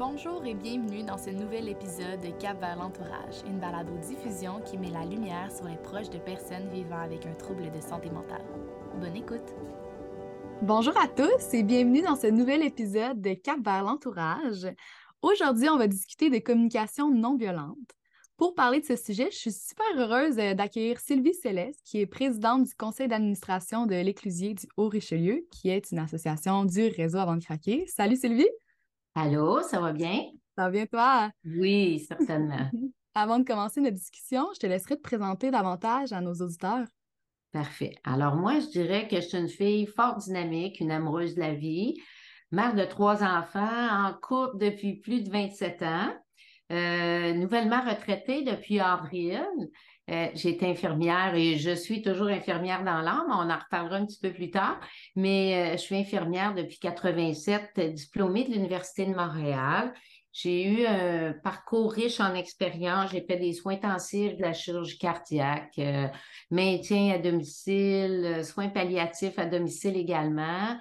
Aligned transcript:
Bonjour 0.00 0.42
et 0.46 0.54
bienvenue 0.54 1.02
dans 1.02 1.18
ce 1.18 1.28
nouvel 1.28 1.68
épisode 1.68 2.22
de 2.22 2.30
Cap 2.40 2.58
vers 2.58 2.74
l'entourage, 2.74 3.42
une 3.46 3.60
balado-diffusion 3.60 4.62
qui 4.62 4.78
met 4.78 4.88
la 4.88 5.04
lumière 5.04 5.54
sur 5.54 5.66
les 5.66 5.76
proches 5.76 6.08
de 6.08 6.16
personnes 6.16 6.70
vivant 6.70 7.00
avec 7.00 7.26
un 7.26 7.34
trouble 7.34 7.70
de 7.70 7.80
santé 7.82 8.08
mentale. 8.08 8.42
Bonne 8.98 9.14
écoute! 9.14 9.54
Bonjour 10.62 10.96
à 10.96 11.06
tous 11.06 11.52
et 11.52 11.62
bienvenue 11.62 12.00
dans 12.00 12.16
ce 12.16 12.28
nouvel 12.28 12.62
épisode 12.62 13.20
de 13.20 13.34
Cap 13.34 13.60
vers 13.62 13.84
l'entourage. 13.84 14.66
Aujourd'hui, 15.20 15.68
on 15.68 15.76
va 15.76 15.86
discuter 15.86 16.30
de 16.30 16.38
communication 16.38 17.10
non 17.10 17.36
violente. 17.36 17.76
Pour 18.38 18.54
parler 18.54 18.80
de 18.80 18.86
ce 18.86 18.96
sujet, 18.96 19.28
je 19.30 19.36
suis 19.36 19.52
super 19.52 19.84
heureuse 19.98 20.38
euh, 20.38 20.54
d'accueillir 20.54 20.98
Sylvie 20.98 21.34
Céleste, 21.34 21.82
qui 21.84 22.00
est 22.00 22.06
présidente 22.06 22.64
du 22.64 22.74
conseil 22.74 23.06
d'administration 23.06 23.84
de 23.84 23.96
l'Éclusier 23.96 24.54
du 24.54 24.66
Haut-Richelieu, 24.78 25.46
qui 25.50 25.68
est 25.68 25.92
une 25.92 25.98
association 25.98 26.64
du 26.64 26.88
réseau 26.88 27.18
avant 27.18 27.36
de 27.36 27.44
craquer. 27.44 27.84
Salut 27.86 28.16
Sylvie! 28.16 28.48
Allô, 29.14 29.60
ça 29.62 29.80
va 29.80 29.92
bien? 29.92 30.24
Ça 30.56 30.64
va 30.64 30.70
bien 30.70 30.86
toi? 30.86 31.30
Oui, 31.44 32.04
certainement. 32.06 32.70
Avant 33.14 33.38
de 33.38 33.44
commencer 33.44 33.80
notre 33.80 33.96
discussion, 33.96 34.46
je 34.54 34.60
te 34.60 34.66
laisserai 34.66 34.96
te 34.96 35.02
présenter 35.02 35.50
davantage 35.50 36.12
à 36.12 36.20
nos 36.20 36.34
auditeurs. 36.34 36.86
Parfait. 37.52 37.96
Alors 38.04 38.36
moi, 38.36 38.60
je 38.60 38.66
dirais 38.66 39.08
que 39.08 39.16
je 39.16 39.26
suis 39.26 39.38
une 39.38 39.48
fille 39.48 39.86
fort 39.86 40.16
dynamique, 40.18 40.78
une 40.78 40.92
amoureuse 40.92 41.34
de 41.34 41.40
la 41.40 41.54
vie, 41.54 42.00
mère 42.52 42.74
de 42.74 42.84
trois 42.84 43.24
enfants, 43.24 44.06
en 44.06 44.14
couple 44.14 44.58
depuis 44.58 45.00
plus 45.00 45.24
de 45.24 45.30
27 45.30 45.82
ans, 45.82 46.14
euh, 46.70 47.32
nouvellement 47.34 47.80
retraitée 47.80 48.42
depuis 48.42 48.78
avril. 48.78 49.44
Euh, 50.10 50.26
j'ai 50.34 50.50
été 50.50 50.66
infirmière 50.66 51.34
et 51.36 51.56
je 51.56 51.70
suis 51.70 52.02
toujours 52.02 52.28
infirmière 52.28 52.82
dans 52.84 53.00
l'âme. 53.00 53.26
On 53.28 53.48
en 53.48 53.58
reparlera 53.58 53.96
un 53.96 54.06
petit 54.06 54.18
peu 54.18 54.32
plus 54.32 54.50
tard. 54.50 54.80
Mais 55.14 55.54
euh, 55.54 55.72
je 55.72 55.82
suis 55.82 55.96
infirmière 55.96 56.54
depuis 56.54 56.78
87, 56.78 57.78
diplômée 57.94 58.44
de 58.44 58.52
l'Université 58.52 59.06
de 59.06 59.14
Montréal. 59.14 59.92
J'ai 60.32 60.64
eu 60.64 60.86
un 60.86 61.32
parcours 61.32 61.92
riche 61.92 62.20
en 62.20 62.34
expérience. 62.34 63.10
J'ai 63.12 63.20
fait 63.20 63.36
des 63.36 63.52
soins 63.52 63.74
intensifs, 63.74 64.36
de 64.36 64.42
la 64.42 64.52
chirurgie 64.52 64.98
cardiaque, 64.98 65.78
euh, 65.78 66.06
maintien 66.50 67.12
à 67.14 67.18
domicile, 67.18 68.44
soins 68.44 68.68
palliatifs 68.68 69.38
à 69.38 69.46
domicile 69.46 69.96
également, 69.96 70.78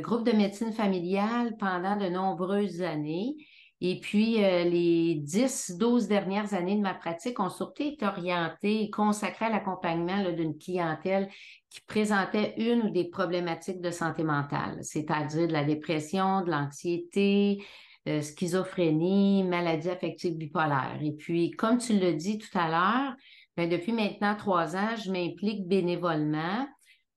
groupe 0.00 0.26
de 0.26 0.32
médecine 0.32 0.72
familiale 0.72 1.56
pendant 1.56 1.96
de 1.96 2.08
nombreuses 2.08 2.82
années. 2.82 3.36
Et 3.82 3.98
puis, 3.98 4.44
euh, 4.44 4.64
les 4.64 5.14
10, 5.14 5.76
12 5.78 6.06
dernières 6.06 6.52
années 6.52 6.76
de 6.76 6.82
ma 6.82 6.92
pratique 6.92 7.40
ont 7.40 7.48
surtout 7.48 7.82
été 7.82 8.04
orientées 8.04 8.82
et 8.82 8.90
consacrées 8.90 9.46
à 9.46 9.50
l'accompagnement 9.50 10.30
d'une 10.32 10.58
clientèle 10.58 11.30
qui 11.70 11.80
présentait 11.86 12.54
une 12.58 12.82
ou 12.82 12.90
des 12.90 13.04
problématiques 13.04 13.80
de 13.80 13.90
santé 13.90 14.22
mentale, 14.22 14.78
c'est-à-dire 14.82 15.48
de 15.48 15.52
la 15.52 15.64
dépression, 15.64 16.42
de 16.42 16.50
l'anxiété, 16.50 17.64
euh, 18.08 18.20
schizophrénie, 18.20 19.44
maladie 19.44 19.88
affective 19.88 20.36
bipolaire. 20.36 20.98
Et 21.02 21.12
puis, 21.12 21.50
comme 21.52 21.78
tu 21.78 21.98
le 21.98 22.12
dis 22.12 22.38
tout 22.38 22.58
à 22.58 22.68
l'heure, 22.68 23.14
ben, 23.56 23.68
depuis 23.68 23.92
maintenant 23.92 24.36
trois 24.36 24.76
ans, 24.76 24.96
je 24.96 25.10
m'implique 25.10 25.66
bénévolement 25.66 26.66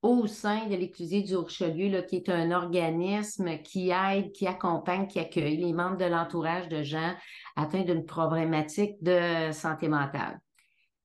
au 0.04 0.26
sein 0.26 0.66
de 0.66 0.76
l'Éclusier 0.76 1.22
du 1.22 1.34
Richelieu, 1.34 2.02
qui 2.02 2.16
est 2.16 2.28
un 2.28 2.50
organisme 2.50 3.56
qui 3.62 3.88
aide, 3.88 4.32
qui 4.32 4.46
accompagne, 4.46 5.06
qui 5.06 5.18
accueille 5.18 5.56
les 5.56 5.72
membres 5.72 5.96
de 5.96 6.04
l'entourage 6.04 6.68
de 6.68 6.82
gens 6.82 7.14
atteints 7.56 7.84
d'une 7.84 8.04
problématique 8.04 9.02
de 9.02 9.50
santé 9.52 9.88
mentale. 9.88 10.38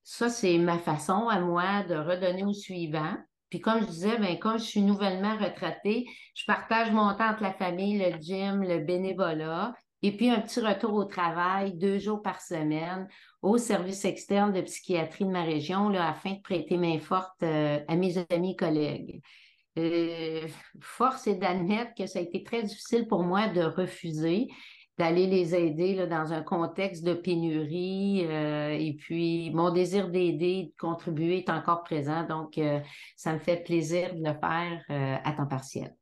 Ça, 0.03 0.27
c'est 0.27 0.57
ma 0.57 0.77
façon 0.77 1.29
à 1.29 1.39
moi 1.39 1.83
de 1.83 1.95
redonner 1.95 2.43
au 2.43 2.51
suivant. 2.51 3.15
Puis 3.49 3.61
comme 3.61 3.79
je 3.79 3.85
disais, 3.85 4.17
ben, 4.17 4.37
quand 4.37 4.57
je 4.57 4.65
suis 4.65 4.81
nouvellement 4.81 5.37
retraitée, 5.37 6.05
je 6.35 6.43
partage 6.45 6.91
mon 6.91 7.13
temps 7.13 7.29
entre 7.29 7.43
la 7.43 7.53
famille, 7.53 7.97
le 7.97 8.19
gym, 8.19 8.63
le 8.63 8.79
bénévolat, 8.79 9.75
et 10.01 10.15
puis 10.15 10.29
un 10.29 10.39
petit 10.39 10.61
retour 10.61 10.93
au 10.93 11.05
travail 11.05 11.73
deux 11.73 11.99
jours 11.99 12.21
par 12.21 12.41
semaine 12.41 13.07
au 13.41 13.57
service 13.57 14.05
externe 14.05 14.53
de 14.53 14.61
psychiatrie 14.61 15.25
de 15.25 15.31
ma 15.31 15.43
région 15.43 15.89
là, 15.89 16.09
afin 16.09 16.33
de 16.33 16.41
prêter 16.41 16.77
main 16.77 16.99
forte 16.99 17.43
euh, 17.43 17.79
à 17.87 17.95
mes 17.95 18.17
amis 18.29 18.51
et 18.51 18.55
collègues. 18.55 19.21
Euh, 19.77 20.47
force 20.81 21.27
est 21.27 21.35
d'admettre 21.35 21.93
que 21.97 22.05
ça 22.05 22.19
a 22.19 22.21
été 22.21 22.43
très 22.43 22.63
difficile 22.63 23.07
pour 23.07 23.23
moi 23.23 23.47
de 23.47 23.61
refuser 23.61 24.47
d'aller 24.97 25.27
les 25.27 25.55
aider 25.55 25.95
là, 25.95 26.07
dans 26.07 26.33
un 26.33 26.41
contexte 26.41 27.05
de 27.05 27.13
pénurie. 27.13 28.25
Euh, 28.25 28.71
et 28.71 28.97
puis, 28.99 29.49
mon 29.51 29.71
désir 29.71 30.09
d'aider, 30.09 30.73
de 30.73 30.73
contribuer 30.77 31.37
est 31.37 31.49
encore 31.49 31.83
présent. 31.83 32.25
Donc, 32.27 32.59
ça 33.15 33.33
me 33.33 33.39
fait 33.39 33.63
plaisir 33.63 34.13
de 34.13 34.19
le 34.19 34.33
faire 34.33 35.21
à 35.23 35.31
temps 35.31 35.47
partiel. 35.47 35.95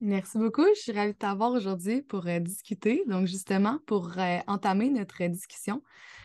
Merci 0.00 0.38
beaucoup. 0.38 0.64
Je 0.76 0.80
suis 0.80 0.92
ravie 0.92 1.12
de 1.12 1.18
t'avoir 1.18 1.52
aujourd'hui 1.52 2.02
pour 2.02 2.22
discuter. 2.40 3.02
Donc, 3.06 3.26
justement, 3.26 3.78
pour 3.86 4.12
entamer 4.46 4.90
notre 4.90 5.24
discussion, 5.26 5.82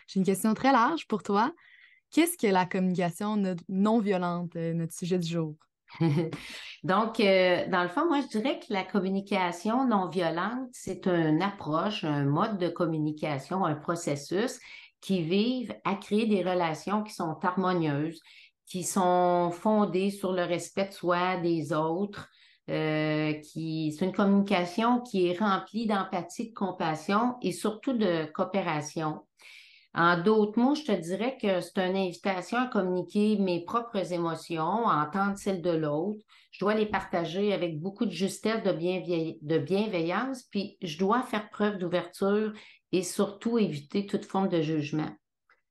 j'ai 0.08 0.20
une 0.20 0.26
question 0.26 0.54
très 0.54 0.72
large 0.72 1.08
pour 1.08 1.24
toi. 1.24 1.54
Qu'est-ce 2.14 2.38
que 2.38 2.46
la 2.46 2.68
communication 2.68 3.42
non 3.68 4.00
violente, 4.00 4.56
euh, 4.56 4.74
notre 4.74 4.94
sujet 4.94 5.18
du 5.18 5.28
jour? 5.28 5.56
Donc, 6.84 7.20
euh, 7.20 7.68
dans 7.70 7.82
le 7.82 7.90
fond, 7.90 8.08
moi, 8.08 8.22
je 8.22 8.38
dirais 8.38 8.60
que 8.60 8.72
la 8.72 8.84
communication 8.84 9.88
non 9.88 10.10
violente, 10.10 10.70
c'est 10.72 11.08
une 11.08 11.42
approche, 11.42 12.04
un 12.04 12.26
mode 12.26 12.60
de 12.60 12.70
communication, 12.70 13.66
un 13.66 13.74
processus 13.74 14.60
qui 15.02 15.24
vise 15.24 15.74
à 15.86 15.96
créer 15.96 16.28
des 16.28 16.44
relations 16.44 17.02
qui 17.02 17.14
sont 17.14 17.36
harmonieuses, 17.42 18.22
qui 18.68 18.84
sont 18.84 19.50
fondées 19.52 20.12
sur 20.12 20.34
le 20.34 20.44
respect 20.44 20.90
de 20.90 20.94
soi, 20.94 21.38
des 21.38 21.74
autres, 21.74 22.30
euh, 22.70 23.34
qui 23.34 23.92
c'est 23.92 24.06
une 24.06 24.14
communication 24.14 25.02
qui 25.02 25.28
est 25.28 25.38
remplie 25.38 25.86
d'empathie, 25.86 26.50
de 26.50 26.54
compassion 26.54 27.36
et 27.42 27.52
surtout 27.52 27.94
de 27.94 28.26
coopération. 28.32 29.22
En 29.96 30.20
d'autres 30.20 30.60
mots, 30.60 30.74
je 30.74 30.84
te 30.86 30.92
dirais 30.92 31.38
que 31.40 31.62
c'est 31.62 31.78
une 31.78 31.96
invitation 31.96 32.58
à 32.58 32.68
communiquer 32.68 33.38
mes 33.38 33.64
propres 33.64 34.12
émotions, 34.12 34.88
à 34.88 35.06
entendre 35.06 35.38
celles 35.38 35.62
de 35.62 35.70
l'autre. 35.70 36.20
Je 36.52 36.60
dois 36.60 36.74
les 36.74 36.88
partager 36.88 37.54
avec 37.54 37.80
beaucoup 37.80 38.06
de 38.06 38.12
justesse, 38.12 38.64
de, 38.64 38.72
de 38.72 39.58
bienveillance, 39.60 40.44
puis 40.44 40.78
je 40.82 40.98
dois 40.98 41.22
faire 41.22 41.50
preuve 41.50 41.78
d'ouverture 41.78 42.54
et 42.92 43.04
surtout 43.04 43.60
éviter 43.60 44.08
toute 44.08 44.26
forme 44.26 44.50
de 44.50 44.62
jugement. 44.62 45.10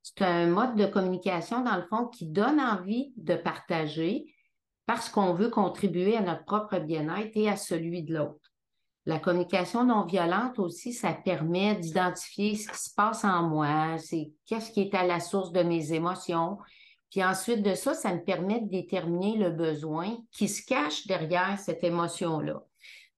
C'est 0.02 0.22
un 0.22 0.46
mode 0.46 0.76
de 0.76 0.86
communication, 0.86 1.64
dans 1.64 1.76
le 1.76 1.86
fond, 1.88 2.06
qui 2.06 2.26
donne 2.26 2.60
envie 2.60 3.12
de 3.16 3.34
partager 3.34 4.26
parce 4.86 5.08
qu'on 5.08 5.32
veut 5.32 5.50
contribuer 5.50 6.16
à 6.16 6.22
notre 6.22 6.44
propre 6.44 6.78
bien-être 6.78 7.36
et 7.36 7.48
à 7.48 7.56
celui 7.56 8.02
de 8.02 8.14
l'autre. 8.14 8.52
La 9.04 9.18
communication 9.18 9.84
non 9.84 10.04
violente 10.04 10.58
aussi, 10.60 10.92
ça 10.92 11.12
permet 11.12 11.74
d'identifier 11.74 12.54
ce 12.54 12.68
qui 12.68 12.78
se 12.78 12.94
passe 12.94 13.24
en 13.24 13.42
moi, 13.42 13.98
c'est 13.98 14.32
qu'est-ce 14.46 14.70
qui 14.70 14.82
est 14.82 14.94
à 14.94 15.04
la 15.04 15.18
source 15.18 15.50
de 15.50 15.62
mes 15.62 15.92
émotions. 15.92 16.58
Puis 17.10 17.22
ensuite 17.24 17.62
de 17.62 17.74
ça, 17.74 17.94
ça 17.94 18.14
me 18.14 18.22
permet 18.22 18.60
de 18.60 18.70
déterminer 18.70 19.36
le 19.36 19.50
besoin 19.50 20.16
qui 20.30 20.48
se 20.48 20.64
cache 20.64 21.06
derrière 21.06 21.58
cette 21.58 21.82
émotion-là. 21.82 22.62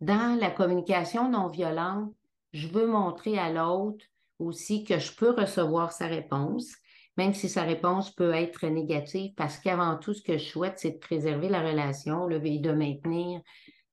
Dans 0.01 0.39
la 0.41 0.51
communication 0.51 1.31
non 1.31 1.49
violente, 1.49 2.13
je 2.53 2.69
veux 2.69 2.87
montrer 2.87 3.39
à 3.39 3.51
l'autre 3.51 4.05
aussi 4.39 4.85
que 4.85 4.99
je 4.99 5.13
peux 5.13 5.31
recevoir 5.31 5.93
sa 5.93 6.07
réponse, 6.07 6.73
même 7.17 7.35
si 7.35 7.49
sa 7.49 7.63
réponse 7.63 8.11
peut 8.11 8.33
être 8.35 8.67
négative, 8.67 9.33
parce 9.37 9.59
qu'avant 9.59 9.97
tout, 9.97 10.15
ce 10.15 10.23
que 10.23 10.39
je 10.39 10.45
souhaite, 10.45 10.79
c'est 10.79 10.93
de 10.93 10.99
préserver 10.99 11.49
la 11.49 11.61
relation 11.61 12.29
et 12.29 12.59
de 12.59 12.73
maintenir 12.73 13.41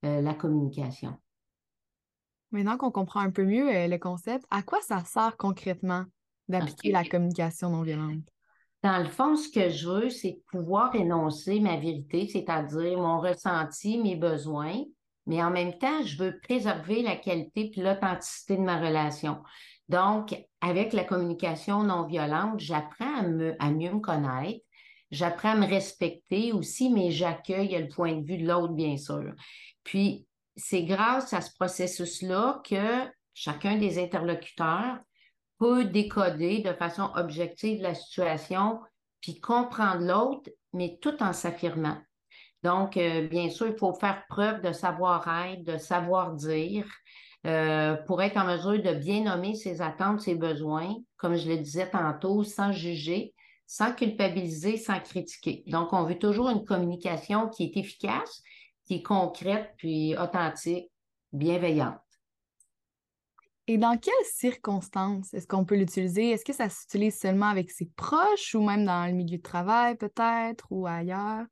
euh, 0.06 0.22
la 0.22 0.34
communication. 0.34 1.16
Maintenant 2.52 2.78
qu'on 2.78 2.92
comprend 2.92 3.22
un 3.22 3.32
peu 3.32 3.46
mieux 3.46 3.70
euh, 3.70 3.88
le 3.88 3.98
concept, 3.98 4.46
à 4.50 4.62
quoi 4.62 4.80
ça 4.82 5.04
sert 5.06 5.38
concrètement 5.38 6.06
d'appliquer 6.50 6.92
la 6.92 7.06
communication 7.06 7.70
non 7.70 7.84
violente? 7.84 8.28
Dans 8.84 8.98
le 8.98 9.10
fond, 9.10 9.36
ce 9.36 9.48
que 9.48 9.70
je 9.70 9.88
veux, 9.88 10.10
c'est 10.10 10.42
pouvoir 10.52 10.96
énoncer 10.96 11.60
ma 11.60 11.78
vérité, 11.78 12.28
c'est-à-dire 12.28 12.98
mon 12.98 13.20
ressenti, 13.20 14.00
mes 14.00 14.16
besoins, 14.16 14.84
mais 15.28 15.44
en 15.44 15.52
même 15.52 15.78
temps, 15.78 16.02
je 16.04 16.18
veux 16.18 16.40
préserver 16.40 17.04
la 17.04 17.16
qualité 17.16 17.72
et 17.74 17.82
l'authenticité 17.82 18.58
de 18.58 18.64
ma 18.64 18.80
relation. 18.80 19.38
Donc, 19.92 20.34
avec 20.62 20.94
la 20.94 21.04
communication 21.04 21.84
non 21.84 22.08
violente, 22.08 22.62
j'apprends 22.62 23.26
à, 23.60 23.72
mieux 23.72 23.92
me 23.92 24.00
connaître, 24.00 24.62
j'apprends 25.12 25.52
à 25.52 25.56
me 25.56 25.68
respecter 25.68 26.54
aussi, 26.54 26.90
mais 26.90 27.12
j'accueille 27.12 27.78
le 27.78 27.90
point 27.90 28.14
de 28.14 28.26
vue 28.26 28.38
de 28.38 28.48
l'autre, 28.48 28.72
bien 28.72 28.96
sûr. 28.96 29.34
Puis, 29.84 30.26
c'est 30.56 30.84
grâce 30.84 31.34
à 31.34 31.42
ce 31.42 31.54
processus-là 31.56 32.62
que 32.64 33.06
chacun 33.34 33.76
des 33.76 34.02
interlocuteurs 34.02 35.00
peut 35.58 35.84
décoder 35.84 36.60
de 36.60 36.72
façon 36.72 37.12
objective 37.16 37.82
la 37.82 37.94
situation, 37.94 38.80
puis 39.20 39.42
comprendre 39.42 40.06
l'autre, 40.06 40.50
mais 40.72 41.00
tout 41.02 41.22
en 41.22 41.34
s'affirmant. 41.34 41.98
Donc, 42.64 42.96
euh, 42.96 43.28
bien 43.28 43.50
sûr, 43.50 43.68
il 43.68 43.78
faut 43.78 43.94
faire 43.94 44.24
preuve 44.30 44.62
de 44.62 44.72
savoir-être, 44.72 45.66
de 45.66 45.78
savoir-dire, 45.78 46.88
euh, 47.46 47.96
pour 48.06 48.22
être 48.22 48.38
en 48.38 48.46
mesure 48.46 48.82
de 48.84 48.94
bien 48.94 49.24
nommer 49.24 49.56
ses 49.56 49.82
attentes, 49.82 50.22
ses 50.22 50.36
besoins, 50.36 50.96
comme 51.18 51.36
je 51.36 51.50
le 51.50 51.58
disais 51.58 51.90
tantôt, 51.90 52.44
sans 52.44 52.72
juger, 52.72 53.34
sans 53.66 53.94
culpabiliser, 53.94 54.78
sans 54.78 55.00
critiquer. 55.00 55.64
Donc, 55.68 55.94
on 55.94 56.04
veut 56.04 56.20
toujours 56.20 56.50
une 56.50 56.66
communication 56.66 57.50
qui 57.50 57.64
est 57.64 57.78
efficace, 57.78 58.44
qui 58.86 58.96
est 58.96 59.02
concrète, 59.02 59.74
puis 59.78 60.16
authentique, 60.18 60.92
bienveillante. 61.32 62.00
Et 63.68 63.78
dans 63.78 63.98
quelles 63.98 64.14
circonstances 64.26 65.34
est-ce 65.34 65.48
qu'on 65.48 65.66
peut 65.66 65.78
l'utiliser? 65.78 66.32
Est-ce 66.32 66.44
que 66.44 66.54
ça 66.54 66.70
s'utilise 66.70 67.18
seulement 67.18 67.46
avec 67.46 67.72
ses 67.72 67.86
proches 67.96 68.54
ou 68.54 68.62
même 68.62 68.86
dans 68.86 69.06
le 69.06 69.14
milieu 69.14 69.38
de 69.38 69.42
travail 69.42 69.96
peut-être 69.96 70.68
ou 70.72 70.88
ailleurs? 70.88 71.46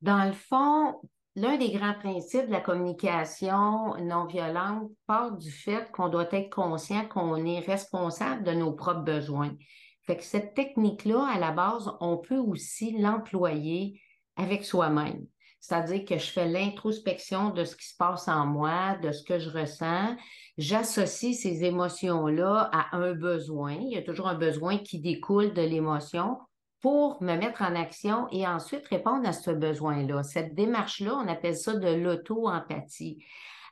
Dans 0.00 0.24
le 0.24 0.32
fond, 0.32 1.00
l'un 1.34 1.56
des 1.56 1.70
grands 1.70 1.94
principes 1.94 2.46
de 2.46 2.52
la 2.52 2.60
communication 2.60 3.94
non 4.00 4.26
violente 4.26 4.90
part 5.06 5.32
du 5.32 5.50
fait 5.50 5.90
qu'on 5.92 6.08
doit 6.08 6.28
être 6.32 6.50
conscient 6.50 7.06
qu'on 7.08 7.44
est 7.44 7.60
responsable 7.60 8.44
de 8.44 8.52
nos 8.52 8.72
propres 8.72 9.00
besoins. 9.00 9.52
Fait 10.04 10.16
que 10.16 10.24
cette 10.24 10.54
technique-là, 10.54 11.26
à 11.32 11.38
la 11.38 11.52
base, 11.52 11.90
on 12.00 12.18
peut 12.18 12.38
aussi 12.38 12.98
l'employer 12.98 14.00
avec 14.36 14.64
soi-même. 14.64 15.26
C'est-à-dire 15.60 16.04
que 16.04 16.18
je 16.18 16.26
fais 16.26 16.48
l'introspection 16.48 17.50
de 17.50 17.64
ce 17.64 17.76
qui 17.76 17.86
se 17.86 17.96
passe 17.96 18.26
en 18.26 18.46
moi, 18.46 18.96
de 19.00 19.12
ce 19.12 19.22
que 19.22 19.38
je 19.38 19.48
ressens. 19.48 20.16
J'associe 20.58 21.38
ces 21.40 21.64
émotions-là 21.64 22.68
à 22.72 22.96
un 22.96 23.14
besoin. 23.14 23.74
Il 23.74 23.92
y 23.92 23.96
a 23.96 24.02
toujours 24.02 24.26
un 24.26 24.34
besoin 24.34 24.78
qui 24.78 25.00
découle 25.00 25.54
de 25.54 25.62
l'émotion 25.62 26.36
pour 26.82 27.22
me 27.22 27.36
mettre 27.36 27.62
en 27.62 27.76
action 27.76 28.26
et 28.32 28.46
ensuite 28.46 28.86
répondre 28.88 29.26
à 29.26 29.32
ce 29.32 29.52
besoin-là. 29.52 30.24
Cette 30.24 30.54
démarche-là, 30.54 31.14
on 31.14 31.28
appelle 31.28 31.56
ça 31.56 31.74
de 31.74 31.88
l'auto-empathie. 31.88 33.24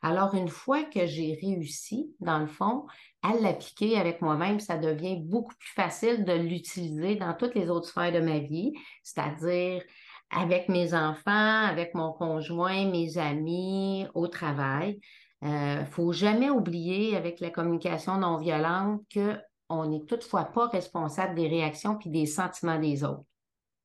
Alors, 0.02 0.34
une 0.34 0.48
fois 0.48 0.84
que 0.84 1.04
j'ai 1.06 1.38
réussi, 1.42 2.14
dans 2.20 2.38
le 2.38 2.46
fond, 2.46 2.86
à 3.22 3.34
l'appliquer 3.34 3.98
avec 3.98 4.22
moi-même, 4.22 4.60
ça 4.60 4.78
devient 4.78 5.18
beaucoup 5.20 5.54
plus 5.58 5.72
facile 5.74 6.24
de 6.24 6.32
l'utiliser 6.32 7.16
dans 7.16 7.34
toutes 7.34 7.54
les 7.54 7.68
autres 7.68 7.88
sphères 7.88 8.12
de 8.12 8.20
ma 8.20 8.38
vie, 8.38 8.72
c'est-à-dire 9.02 9.82
avec 10.30 10.68
mes 10.68 10.94
enfants, 10.94 11.66
avec 11.66 11.94
mon 11.94 12.12
conjoint, 12.12 12.86
mes 12.86 13.18
amis, 13.18 14.06
au 14.14 14.28
travail. 14.28 15.00
Il 15.42 15.48
euh, 15.48 15.80
ne 15.80 15.86
faut 15.86 16.12
jamais 16.12 16.48
oublier 16.48 17.16
avec 17.16 17.40
la 17.40 17.50
communication 17.50 18.18
non 18.18 18.38
violente 18.38 19.02
que 19.12 19.36
on 19.70 19.86
n'est 19.86 20.04
toutefois 20.04 20.44
pas 20.44 20.66
responsable 20.66 21.34
des 21.34 21.48
réactions 21.48 21.96
puis 21.96 22.10
des 22.10 22.26
sentiments 22.26 22.78
des 22.78 23.04
autres. 23.04 23.24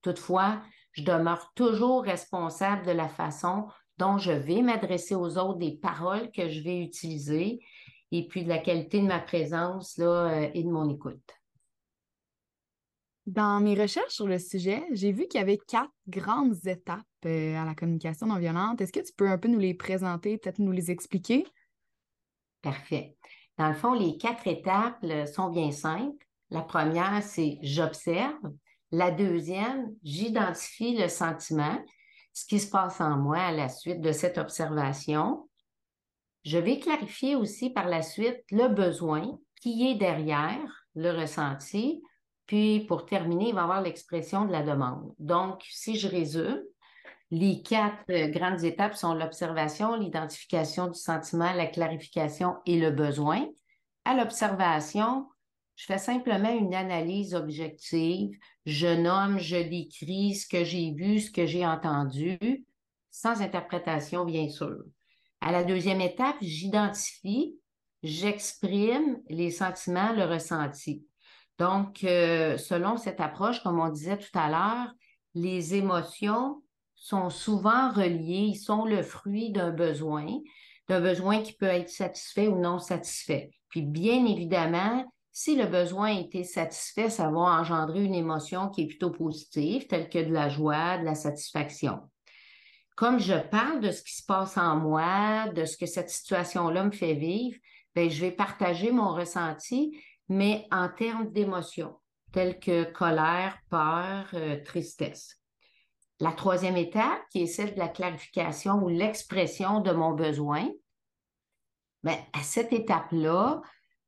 Toutefois, 0.02 0.62
je 0.92 1.04
demeure 1.04 1.52
toujours 1.56 2.04
responsable 2.04 2.86
de 2.86 2.92
la 2.92 3.08
façon 3.08 3.68
dont 3.98 4.18
je 4.18 4.32
vais 4.32 4.62
m'adresser 4.62 5.16
aux 5.16 5.38
autres, 5.38 5.60
des 5.60 5.78
paroles 5.78 6.32
que 6.32 6.50
je 6.50 6.62
vais 6.62 6.80
utiliser 6.80 7.60
et 8.12 8.28
puis 8.28 8.44
de 8.44 8.50
la 8.50 8.58
qualité 8.58 9.02
de 9.02 9.08
ma 9.08 9.20
présence 9.20 9.98
là, 9.98 10.28
euh, 10.30 10.50
et 10.54 10.64
de 10.64 10.70
mon 10.70 10.90
écoute. 10.90 11.32
Dans 13.26 13.60
mes 13.60 13.74
recherches 13.74 14.14
sur 14.14 14.28
le 14.28 14.38
sujet, 14.38 14.84
j'ai 14.92 15.12
vu 15.12 15.28
qu'il 15.28 15.40
y 15.40 15.44
avait 15.44 15.58
quatre 15.58 15.92
grandes 16.08 16.68
étapes 16.68 17.02
euh, 17.26 17.56
à 17.56 17.66
la 17.66 17.74
communication 17.74 18.28
non 18.28 18.38
violente. 18.38 18.82
Est-ce 18.82 18.94
que 18.94 19.00
tu 19.00 19.14
peux 19.14 19.28
un 19.28 19.38
peu 19.38 19.48
nous 19.48 19.60
les 19.60 19.74
présenter, 19.74 20.38
peut-être 20.38 20.60
nous 20.60 20.72
les 20.72 20.92
expliquer? 20.92 21.46
Parfait. 22.62 23.18
Dans 23.58 23.70
le 23.70 23.76
fond, 23.76 23.94
les 23.94 24.18
quatre 24.18 24.48
étapes 24.48 25.06
sont 25.34 25.50
bien 25.50 25.72
simples. 25.72 26.26
La 26.50 26.62
première, 26.62 27.24
c'est 27.24 27.58
j'observe. 27.62 28.52
La 28.92 29.12
deuxième, 29.12 29.94
j'identifie 30.04 30.98
le 30.98 31.08
sentiment, 31.08 31.84
ce 32.34 32.46
qui 32.46 32.60
se 32.60 32.70
passe 32.70 33.02
en 33.02 33.18
moi 33.18 33.40
à 33.40 33.52
la 33.52 33.70
suite 33.70 34.02
de 34.02 34.12
cette 34.12 34.38
observation. 34.38 35.50
Je 36.44 36.58
vais 36.58 36.80
clarifier 36.80 37.36
aussi 37.36 37.70
par 37.72 37.88
la 37.88 38.04
suite 38.04 38.44
le 38.52 38.68
besoin 38.68 39.40
qui 39.62 39.90
est 39.90 39.96
derrière 39.96 40.86
le 40.94 41.12
ressenti. 41.12 42.04
Puis, 42.46 42.82
pour 42.82 43.06
terminer, 43.06 43.50
il 43.50 43.56
va 43.56 43.62
y 43.62 43.64
avoir 43.64 43.82
l'expression 43.82 44.46
de 44.46 44.52
la 44.52 44.62
demande. 44.62 45.14
Donc, 45.18 45.64
si 45.72 45.98
je 45.98 46.08
résume, 46.08 46.62
les 47.32 47.62
quatre 47.62 48.10
euh, 48.10 48.28
grandes 48.28 48.64
étapes 48.64 48.96
sont 48.96 49.14
l'observation, 49.14 49.96
l'identification 49.96 50.88
du 50.88 51.00
sentiment, 51.00 51.54
la 51.54 51.66
clarification 51.66 52.56
et 52.66 52.80
le 52.80 52.92
besoin. 52.92 53.48
À 54.06 54.16
l'observation, 54.16 55.28
je 55.76 55.86
fais 55.86 55.98
simplement 55.98 56.52
une 56.52 56.76
analyse 56.76 57.34
objective. 57.34 58.38
Je 58.66 58.88
nomme, 58.88 59.40
je 59.40 59.58
décris 59.58 60.36
ce 60.36 60.48
que 60.48 60.64
j'ai 60.64 60.92
vu, 60.92 61.20
ce 61.20 61.32
que 61.32 61.46
j'ai 61.46 61.66
entendu, 61.66 62.66
sans 63.12 63.42
interprétation, 63.42 64.26
bien 64.26 64.50
sûr. 64.50 64.84
À 65.42 65.52
la 65.52 65.64
deuxième 65.64 66.02
étape, 66.02 66.38
j'identifie, 66.42 67.58
j'exprime 68.04 69.20
les 69.30 69.52
sentiments, 69.52 70.14
le 70.14 70.26
ressenti. 70.26 71.06
Donc, 71.58 72.04
euh, 72.04 72.58
selon 72.58 72.98
cette 72.98 73.20
approche, 73.20 73.64
comme 73.64 73.80
on 73.80 73.90
disait 73.90 74.18
tout 74.18 74.38
à 74.38 74.50
l'heure, 74.50 74.94
les 75.34 75.76
émotions 75.76 76.62
sont 77.06 77.30
souvent 77.30 77.92
reliés, 77.92 78.50
ils 78.50 78.56
sont 78.56 78.84
le 78.84 79.04
fruit 79.04 79.52
d'un 79.52 79.70
besoin, 79.70 80.26
d'un 80.90 81.02
besoin 81.02 81.44
qui 81.44 81.54
peut 81.54 81.68
être 81.68 81.92
satisfait 81.92 82.48
ou 82.48 82.60
non 82.60 82.80
satisfait. 82.80 83.52
Puis 83.70 83.84
bien 83.84 84.26
évidemment, 84.26 85.06
si 85.32 85.56
le 85.56 85.68
besoin 85.68 86.16
a 86.16 86.20
été 86.20 86.44
satisfait, 86.44 87.12
ça 87.12 87.30
va 87.30 87.42
engendrer 87.42 88.04
une 88.04 88.16
émotion 88.16 88.70
qui 88.70 88.82
est 88.82 88.88
plutôt 88.88 89.12
positive, 89.12 89.86
telle 89.86 90.10
que 90.10 90.18
de 90.18 90.34
la 90.34 90.50
joie, 90.50 90.98
de 90.98 91.06
la 91.06 91.14
satisfaction. 91.14 92.00
Comme 92.96 93.20
je 93.20 93.38
parle 93.50 93.82
de 93.82 93.92
ce 93.92 94.02
qui 94.02 94.16
se 94.16 94.26
passe 94.26 94.58
en 94.58 94.78
moi, 94.78 95.50
de 95.50 95.66
ce 95.66 95.78
que 95.78 95.86
cette 95.86 96.10
situation-là 96.10 96.86
me 96.86 96.92
fait 96.92 97.14
vivre, 97.14 97.60
bien, 97.94 98.10
je 98.10 98.22
vais 98.22 98.32
partager 98.32 98.92
mon 98.92 99.14
ressenti, 99.14 99.96
mais 100.28 100.66
en 100.72 100.90
termes 100.90 101.32
d'émotions, 101.32 102.00
telles 102.32 102.58
que 102.58 102.92
colère, 102.92 103.60
peur, 103.70 104.28
euh, 104.34 104.58
tristesse. 104.64 105.45
La 106.20 106.32
troisième 106.32 106.78
étape, 106.78 107.22
qui 107.32 107.44
est 107.44 107.48
celle 107.48 107.74
de 107.74 107.80
la 107.80 107.90
clarification 107.90 108.76
ou 108.76 108.88
l'expression 108.88 109.82
de 109.82 109.92
mon 109.92 110.14
besoin, 110.14 110.70
bien, 112.04 112.18
à 112.34 112.42
cette 112.42 112.72
étape-là, 112.72 113.62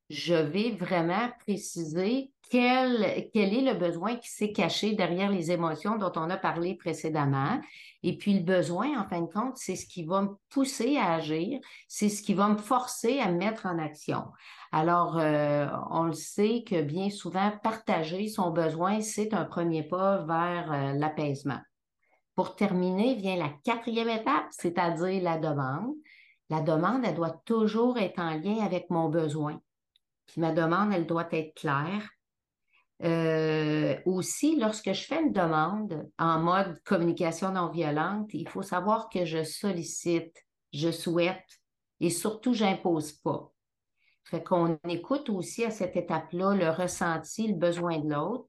je 0.10 0.34
vais 0.34 0.72
vraiment 0.72 1.30
préciser 1.46 2.32
quel, 2.50 3.30
quel 3.34 3.54
est 3.54 3.74
le 3.74 3.78
besoin 3.78 4.16
qui 4.16 4.30
s'est 4.30 4.54
caché 4.54 4.94
derrière 4.94 5.30
les 5.30 5.52
émotions 5.52 5.98
dont 5.98 6.14
on 6.16 6.30
a 6.30 6.38
parlé 6.38 6.76
précédemment. 6.76 7.60
Et 8.04 8.18
puis 8.18 8.36
le 8.36 8.44
besoin, 8.44 8.98
en 8.98 9.08
fin 9.10 9.22
de 9.22 9.32
compte, 9.32 9.58
c'est 9.58 9.76
ce 9.76 9.86
qui 9.86 10.06
va 10.06 10.22
me 10.22 10.30
pousser 10.50 10.98
à 10.98 11.16
agir, 11.16 11.60
c'est 11.90 12.08
ce 12.08 12.24
qui 12.24 12.34
va 12.34 12.48
me 12.48 12.58
forcer 12.58 13.20
à 13.20 13.30
me 13.30 13.38
mettre 13.38 13.66
en 13.66 13.78
action. 13.80 14.24
Alors, 14.72 15.18
euh, 15.18 15.68
on 15.92 16.04
le 16.04 16.14
sait 16.14 16.64
que 16.66 16.82
bien 16.82 17.10
souvent, 17.10 17.52
partager 17.62 18.30
son 18.30 18.52
besoin, 18.52 19.02
c'est 19.02 19.34
un 19.34 19.44
premier 19.44 19.84
pas 19.84 20.24
vers 20.26 20.72
euh, 20.72 20.94
l'apaisement. 20.94 21.60
Pour 22.38 22.56
terminer, 22.56 23.16
vient 23.16 23.36
la 23.36 23.50
quatrième 23.64 24.10
étape, 24.10 24.46
c'est-à-dire 24.52 25.24
la 25.24 25.40
demande. 25.40 25.96
La 26.52 26.62
demande, 26.62 27.04
elle 27.04 27.16
doit 27.16 27.42
toujours 27.46 27.98
être 27.98 28.20
en 28.20 28.36
lien 28.36 28.60
avec 28.64 28.92
mon 28.92 29.10
besoin. 29.10 29.60
Puis 30.28 30.40
ma 30.40 30.52
demande, 30.52 30.94
elle 30.94 31.08
doit 31.08 31.28
être 31.32 31.56
claire. 31.56 32.08
Euh, 33.04 33.98
aussi, 34.06 34.56
lorsque 34.60 34.94
je 34.94 35.02
fais 35.02 35.20
une 35.20 35.34
demande 35.34 36.12
en 36.20 36.40
mode 36.40 36.80
communication 36.84 37.52
non 37.52 37.72
violente, 37.72 38.30
il 38.36 38.48
faut 38.48 38.62
savoir 38.62 39.10
que 39.10 39.26
je 39.26 39.44
sollicite, 39.44 40.38
je 40.72 40.92
souhaite 40.92 41.60
et 42.00 42.12
surtout, 42.12 42.54
j'impose 42.54 43.14
pas. 43.14 43.52
Fait 44.26 44.44
qu'on 44.44 44.78
écoute 44.88 45.32
aussi 45.32 45.66
à 45.66 45.72
cette 45.72 45.96
étape-là 45.96 46.54
le 46.54 46.70
ressenti, 46.70 47.48
le 47.48 47.56
besoin 47.56 47.98
de 47.98 48.14
l'autre. 48.14 48.48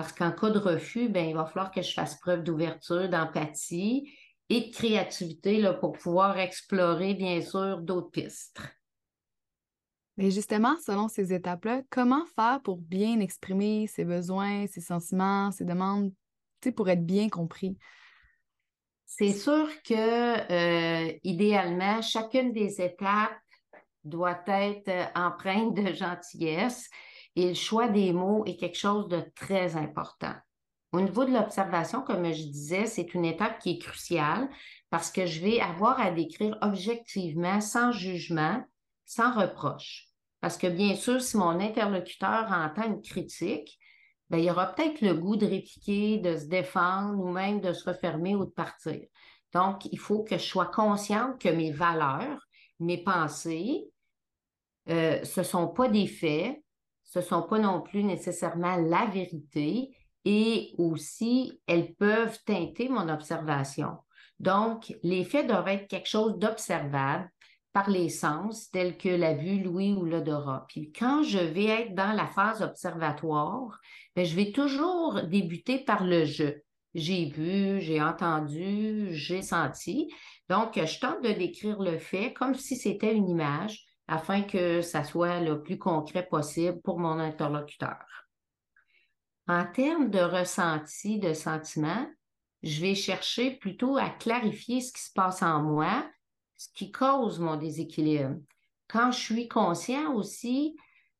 Parce 0.00 0.14
qu'en 0.14 0.32
cas 0.32 0.48
de 0.48 0.58
refus, 0.58 1.10
ben, 1.10 1.28
il 1.28 1.34
va 1.34 1.44
falloir 1.44 1.70
que 1.70 1.82
je 1.82 1.92
fasse 1.92 2.18
preuve 2.20 2.42
d'ouverture, 2.42 3.10
d'empathie 3.10 4.10
et 4.48 4.62
de 4.62 4.74
créativité 4.74 5.60
là, 5.60 5.74
pour 5.74 5.92
pouvoir 5.92 6.38
explorer, 6.38 7.12
bien 7.12 7.42
sûr, 7.42 7.82
d'autres 7.82 8.08
pistes. 8.08 8.62
Mais 10.16 10.30
justement, 10.30 10.74
selon 10.86 11.08
ces 11.08 11.34
étapes-là, 11.34 11.82
comment 11.90 12.24
faire 12.34 12.62
pour 12.62 12.78
bien 12.78 13.20
exprimer 13.20 13.88
ses 13.88 14.06
besoins, 14.06 14.66
ses 14.68 14.80
sentiments, 14.80 15.50
ses 15.50 15.66
demandes, 15.66 16.14
pour 16.74 16.88
être 16.88 17.04
bien 17.04 17.28
compris? 17.28 17.76
C'est 19.04 19.34
sûr 19.34 19.68
que, 19.82 19.92
euh, 21.12 21.12
idéalement, 21.24 22.00
chacune 22.00 22.54
des 22.54 22.80
étapes 22.80 23.36
doit 24.02 24.40
être 24.46 25.10
empreinte 25.14 25.74
de 25.74 25.92
gentillesse 25.92 26.88
et 27.36 27.48
le 27.48 27.54
choix 27.54 27.88
des 27.88 28.12
mots 28.12 28.44
est 28.46 28.56
quelque 28.56 28.78
chose 28.78 29.08
de 29.08 29.22
très 29.34 29.76
important. 29.76 30.34
Au 30.92 31.00
niveau 31.00 31.24
de 31.24 31.32
l'observation, 31.32 32.02
comme 32.02 32.24
je 32.32 32.42
disais, 32.42 32.86
c'est 32.86 33.14
une 33.14 33.24
étape 33.24 33.60
qui 33.60 33.72
est 33.72 33.78
cruciale 33.78 34.48
parce 34.90 35.12
que 35.12 35.24
je 35.24 35.40
vais 35.40 35.60
avoir 35.60 36.00
à 36.00 36.10
décrire 36.10 36.58
objectivement, 36.62 37.60
sans 37.60 37.92
jugement, 37.92 38.64
sans 39.06 39.32
reproche. 39.32 40.08
Parce 40.40 40.56
que 40.56 40.66
bien 40.66 40.96
sûr, 40.96 41.20
si 41.20 41.36
mon 41.36 41.60
interlocuteur 41.60 42.50
entend 42.50 42.88
une 42.88 43.02
critique, 43.02 43.78
bien, 44.30 44.40
il 44.40 44.50
aura 44.50 44.74
peut-être 44.74 45.00
le 45.00 45.14
goût 45.14 45.36
de 45.36 45.46
répliquer, 45.46 46.18
de 46.18 46.36
se 46.36 46.46
défendre 46.46 47.22
ou 47.22 47.28
même 47.30 47.60
de 47.60 47.72
se 47.72 47.88
refermer 47.88 48.34
ou 48.34 48.46
de 48.46 48.50
partir. 48.50 49.00
Donc, 49.52 49.84
il 49.86 49.98
faut 49.98 50.22
que 50.22 50.38
je 50.38 50.44
sois 50.44 50.66
consciente 50.66 51.40
que 51.40 51.48
mes 51.48 51.72
valeurs, 51.72 52.48
mes 52.80 53.02
pensées, 53.02 53.84
euh, 54.88 55.22
ce 55.24 55.40
ne 55.40 55.44
sont 55.44 55.68
pas 55.68 55.88
des 55.88 56.06
faits, 56.06 56.62
ce 57.10 57.18
ne 57.18 57.24
sont 57.24 57.42
pas 57.42 57.58
non 57.58 57.80
plus 57.80 58.04
nécessairement 58.04 58.76
la 58.76 59.06
vérité 59.06 59.90
et 60.24 60.74
aussi 60.78 61.60
elles 61.66 61.92
peuvent 61.94 62.38
teinter 62.46 62.88
mon 62.88 63.08
observation. 63.08 63.96
Donc, 64.38 64.94
les 65.02 65.24
faits 65.24 65.48
doivent 65.48 65.68
être 65.68 65.88
quelque 65.88 66.08
chose 66.08 66.38
d'observable, 66.38 67.28
par 67.72 67.90
les 67.90 68.08
sens, 68.08 68.70
tels 68.70 68.96
que 68.96 69.08
la 69.08 69.34
vue, 69.34 69.60
l'ouïe 69.60 69.92
ou 69.92 70.04
l'odorat. 70.04 70.66
Puis 70.68 70.92
quand 70.92 71.22
je 71.22 71.38
vais 71.38 71.66
être 71.66 71.94
dans 71.94 72.12
la 72.12 72.26
phase 72.28 72.62
observatoire, 72.62 73.80
bien, 74.14 74.24
je 74.24 74.36
vais 74.36 74.52
toujours 74.52 75.22
débuter 75.24 75.80
par 75.80 76.04
le 76.04 76.24
je. 76.24 76.60
J'ai 76.94 77.26
vu, 77.26 77.80
j'ai 77.80 78.02
entendu, 78.02 79.08
j'ai 79.12 79.42
senti. 79.42 80.12
Donc, 80.48 80.74
je 80.74 80.98
tente 80.98 81.22
de 81.22 81.32
décrire 81.32 81.80
le 81.80 81.98
fait 81.98 82.32
comme 82.32 82.54
si 82.54 82.76
c'était 82.76 83.14
une 83.14 83.28
image 83.28 83.84
afin 84.10 84.42
que 84.42 84.82
ça 84.82 85.04
soit 85.04 85.38
le 85.38 85.62
plus 85.62 85.78
concret 85.78 86.26
possible 86.26 86.80
pour 86.82 86.98
mon 86.98 87.20
interlocuteur. 87.20 88.04
En 89.46 89.64
termes 89.64 90.10
de 90.10 90.18
ressenti, 90.18 91.20
de 91.20 91.32
sentiment, 91.32 92.06
je 92.64 92.80
vais 92.80 92.96
chercher 92.96 93.52
plutôt 93.52 93.96
à 93.96 94.10
clarifier 94.10 94.80
ce 94.80 94.92
qui 94.92 95.00
se 95.00 95.12
passe 95.14 95.42
en 95.42 95.62
moi, 95.62 96.04
ce 96.56 96.68
qui 96.74 96.90
cause 96.90 97.38
mon 97.38 97.54
déséquilibre. 97.54 98.34
Quand 98.88 99.12
je 99.12 99.20
suis 99.20 99.48
conscient 99.48 100.12
aussi 100.14 100.76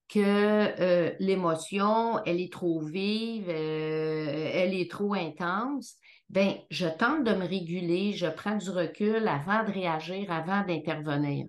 que 0.08 0.18
euh, 0.18 1.14
l'émotion, 1.20 2.20
elle 2.24 2.40
est 2.40 2.52
trop 2.52 2.80
vive, 2.80 3.48
euh, 3.48 4.50
elle 4.52 4.74
est 4.74 4.90
trop 4.90 5.14
intense, 5.14 5.94
ben 6.28 6.56
je 6.70 6.88
tente 6.88 7.22
de 7.22 7.34
me 7.34 7.46
réguler, 7.46 8.14
je 8.14 8.26
prends 8.26 8.56
du 8.56 8.70
recul 8.70 9.28
avant 9.28 9.62
de 9.62 9.70
réagir, 9.70 10.32
avant 10.32 10.64
d'intervenir. 10.66 11.46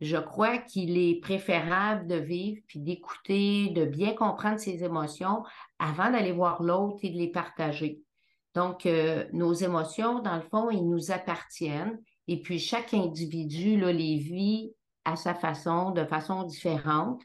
Je 0.00 0.16
crois 0.16 0.58
qu'il 0.58 0.96
est 0.96 1.20
préférable 1.20 2.06
de 2.06 2.14
vivre 2.14 2.60
puis 2.66 2.78
d'écouter, 2.78 3.70
de 3.70 3.84
bien 3.84 4.14
comprendre 4.14 4.60
ses 4.60 4.84
émotions 4.84 5.42
avant 5.78 6.10
d'aller 6.10 6.32
voir 6.32 6.62
l'autre 6.62 6.98
et 7.02 7.10
de 7.10 7.18
les 7.18 7.30
partager. 7.30 8.00
Donc, 8.54 8.86
euh, 8.86 9.24
nos 9.32 9.52
émotions, 9.52 10.20
dans 10.20 10.36
le 10.36 10.42
fond, 10.42 10.70
ils 10.70 10.88
nous 10.88 11.10
appartiennent. 11.10 12.00
Et 12.28 12.40
puis, 12.40 12.58
chaque 12.58 12.94
individu 12.94 13.76
les 13.80 14.18
vit 14.18 14.72
à 15.04 15.16
sa 15.16 15.34
façon, 15.34 15.90
de 15.90 16.04
façon 16.04 16.44
différente. 16.44 17.22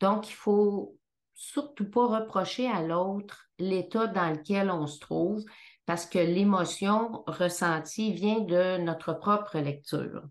Donc, 0.00 0.28
il 0.28 0.34
faut 0.34 0.96
surtout 1.34 1.88
pas 1.90 2.06
reprocher 2.06 2.68
à 2.68 2.82
l'autre 2.82 3.46
l'état 3.58 4.06
dans 4.06 4.30
lequel 4.30 4.70
on 4.70 4.86
se 4.86 5.00
trouve 5.00 5.42
parce 5.86 6.06
que 6.06 6.18
l'émotion 6.18 7.24
ressentie 7.26 8.12
vient 8.12 8.40
de 8.40 8.78
notre 8.78 9.14
propre 9.14 9.58
lecture. 9.58 10.22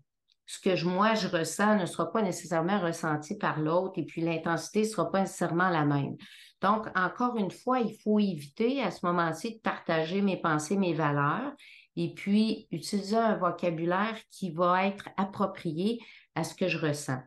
Ce 0.50 0.58
que 0.58 0.84
moi, 0.84 1.14
je 1.14 1.28
ressens 1.28 1.76
ne 1.76 1.86
sera 1.86 2.10
pas 2.10 2.22
nécessairement 2.22 2.80
ressenti 2.80 3.38
par 3.38 3.60
l'autre 3.60 4.00
et 4.00 4.04
puis 4.04 4.20
l'intensité 4.20 4.80
ne 4.80 4.86
sera 4.86 5.08
pas 5.08 5.20
nécessairement 5.20 5.68
la 5.68 5.84
même. 5.84 6.16
Donc, 6.60 6.88
encore 6.96 7.36
une 7.36 7.52
fois, 7.52 7.78
il 7.78 7.96
faut 8.02 8.18
éviter 8.18 8.82
à 8.82 8.90
ce 8.90 9.06
moment-ci 9.06 9.54
de 9.54 9.60
partager 9.60 10.22
mes 10.22 10.40
pensées, 10.40 10.76
mes 10.76 10.92
valeurs, 10.92 11.52
et 11.94 12.12
puis 12.14 12.66
utiliser 12.72 13.16
un 13.16 13.36
vocabulaire 13.36 14.18
qui 14.32 14.50
va 14.50 14.88
être 14.88 15.08
approprié 15.16 16.00
à 16.34 16.42
ce 16.42 16.56
que 16.56 16.66
je 16.66 16.78
ressens. 16.78 17.22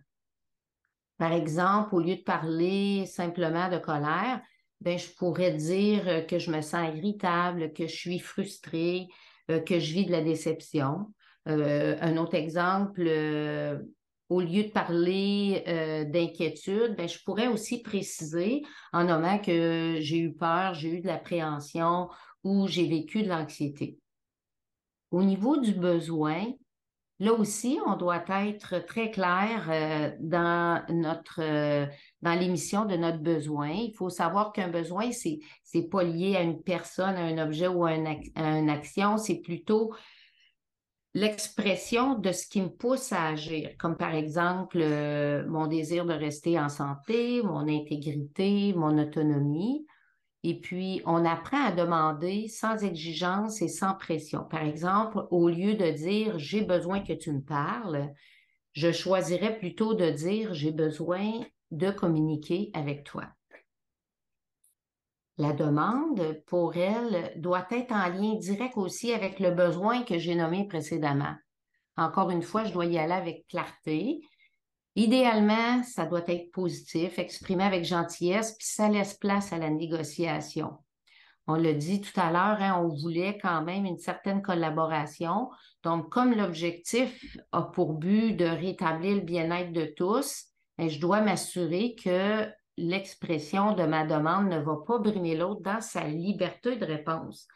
Par 1.18 1.32
exemple, 1.32 1.96
au 1.96 2.02
lieu 2.02 2.18
de 2.18 2.24
parler 2.24 3.06
simplement 3.06 3.70
de 3.70 3.78
colère, 3.78 4.42
ben, 4.82 5.00
je 5.00 5.08
pourrais 5.12 5.54
dire 5.54 6.28
que 6.28 6.40
je 6.40 6.52
me 6.52 6.60
sens 6.60 6.94
irritable, 6.94 7.72
que 7.72 7.88
je 7.88 7.96
suis 7.96 8.20
frustrée, 8.20 9.08
euh, 9.50 9.62
que 9.62 9.80
je 9.80 9.94
vis 9.94 10.06
de 10.08 10.12
la 10.12 10.22
déception. 10.22 11.08
Euh, 11.48 11.98
un 12.00 12.18
autre 12.18 12.36
exemple, 12.36 13.04
euh, 13.06 13.78
au 14.30 14.40
lieu 14.40 14.64
de 14.64 14.70
parler 14.70 15.64
euh, 15.68 16.06
d'inquiétude, 16.06 16.96
ben, 16.96 17.08
je 17.08 17.20
pourrais 17.24 17.48
aussi 17.48 17.82
préciser 17.82 18.64
en 18.94 19.06
nommant 19.06 19.40
que 19.40 19.98
j'ai 20.00 20.20
eu 20.20 20.34
peur, 20.34 20.74
j'ai 20.74 20.90
eu 20.90 21.02
de 21.02 21.08
l'appréhension 21.08 22.10
ou 22.44 22.68
j'ai 22.68 22.88
vécu 22.88 23.24
de 23.24 23.30
l'anxiété. 23.30 23.98
Au 25.12 25.22
niveau 25.22 25.58
du 25.58 25.74
besoin, 25.74 26.46
là 27.20 27.34
aussi, 27.34 27.78
on 27.86 27.98
doit 27.98 28.24
être 28.48 28.80
très 28.86 29.12
clair 29.12 30.16
dans 30.20 30.84
notre 30.90 31.40
dans 32.24 32.40
l'émission 32.40 32.86
de 32.86 32.96
notre 32.96 33.20
besoin. 33.20 33.70
Il 33.70 33.94
faut 33.94 34.10
savoir 34.10 34.52
qu'un 34.54 34.70
besoin, 34.70 35.12
c'est 35.12 35.40
n'est 35.76 35.88
pas 35.88 36.04
lié 36.04 36.36
à 36.36 36.42
une 36.42 36.64
personne, 36.64 37.16
à 37.16 37.22
un 37.22 37.38
objet 37.38 37.68
ou 37.68 37.86
à 37.86 37.94
une 37.94 38.70
action, 38.70 39.18
c'est 39.18 39.42
plutôt 39.42 39.94
l'expression 41.14 42.18
de 42.18 42.32
ce 42.32 42.48
qui 42.48 42.62
me 42.62 42.70
pousse 42.70 43.12
à 43.12 43.28
agir, 43.28 43.72
comme 43.78 43.98
par 43.98 44.16
exemple 44.16 44.80
euh, 44.82 45.48
mon 45.48 45.68
désir 45.68 46.06
de 46.06 46.14
rester 46.14 46.60
en 46.60 46.70
santé, 46.70 47.42
mon 47.44 47.68
intégrité, 47.68 48.74
mon 48.74 48.98
autonomie. 48.98 49.86
Et 50.46 50.60
puis, 50.60 51.02
on 51.06 51.24
apprend 51.24 51.66
à 51.66 51.72
demander 51.72 52.50
sans 52.50 52.84
exigence 52.84 53.62
et 53.62 53.70
sans 53.70 53.94
pression. 53.94 54.44
Par 54.44 54.64
exemple, 54.64 55.26
au 55.32 55.48
lieu 55.48 55.76
de 55.76 55.90
dire 55.92 56.38
j'ai 56.38 56.62
besoin 56.62 57.00
que 57.00 57.14
tu 57.14 57.32
me 57.32 57.42
parles, 57.42 58.12
je 58.74 58.92
choisirais 58.92 59.58
plutôt 59.58 59.94
de 59.94 60.10
dire 60.10 60.54
j'ai 60.54 60.72
besoin 60.72 61.32
de 61.72 61.92
communiquer 61.92 62.72
avec 62.74 63.04
toi. 63.04 63.26
La 65.38 65.52
demande, 65.52 66.44
pour 66.46 66.76
elle, 66.76 67.34
doit 67.38 67.66
être 67.72 67.92
en 67.92 68.08
lien 68.08 68.36
direct 68.36 68.78
aussi 68.78 69.14
avec 69.14 69.40
le 69.40 69.52
besoin 69.52 70.04
que 70.04 70.20
j'ai 70.20 70.36
nommé 70.36 70.68
précédemment. 70.68 71.36
Encore 71.98 72.30
une 72.30 72.44
fois, 72.44 72.66
je 72.66 72.74
dois 72.74 72.86
y 72.86 73.00
aller 73.00 73.14
avec 73.14 73.48
clarté. 73.48 74.22
Idéalement, 74.96 75.82
ça 75.84 76.06
doit 76.06 76.28
être 76.28 76.52
positif, 76.52 77.18
exprimé 77.18 77.64
avec 77.64 77.84
gentillesse, 77.84 78.56
puis 78.58 78.68
ça 78.68 78.90
laisse 78.90 79.16
place 79.16 79.52
à 79.52 79.58
la 79.58 79.72
négociation. 79.72 80.78
On 81.48 81.56
l'a 81.56 81.74
dit 81.74 82.00
tout 82.00 82.20
à 82.20 82.32
l'heure, 82.32 82.62
hein, 82.62 82.80
on 82.82 82.88
voulait 82.88 83.38
quand 83.38 83.64
même 83.64 83.86
une 83.86 83.98
certaine 83.98 84.42
collaboration. 84.42 85.50
Donc, 85.84 86.10
comme 86.10 86.34
l'objectif 86.34 87.38
a 87.52 87.64
pour 87.64 87.94
but 87.94 88.34
de 88.34 88.46
rétablir 88.46 89.16
le 89.16 89.22
bien-être 89.22 89.74
de 89.74 89.86
tous, 89.86 90.46
ben, 90.78 90.90
je 90.90 91.00
dois 91.00 91.22
m'assurer 91.22 91.96
que 91.96 92.48
l'expression 92.78 93.74
de 93.74 93.84
ma 93.84 94.06
demande 94.06 94.50
ne 94.50 94.60
va 94.60 94.78
pas 94.86 95.00
brimer 95.00 95.36
l'autre 95.36 95.62
dans 95.62 95.82
sa 95.82 96.08
liberté 96.08 96.76
de 96.76 96.86
réponse. 96.86 97.48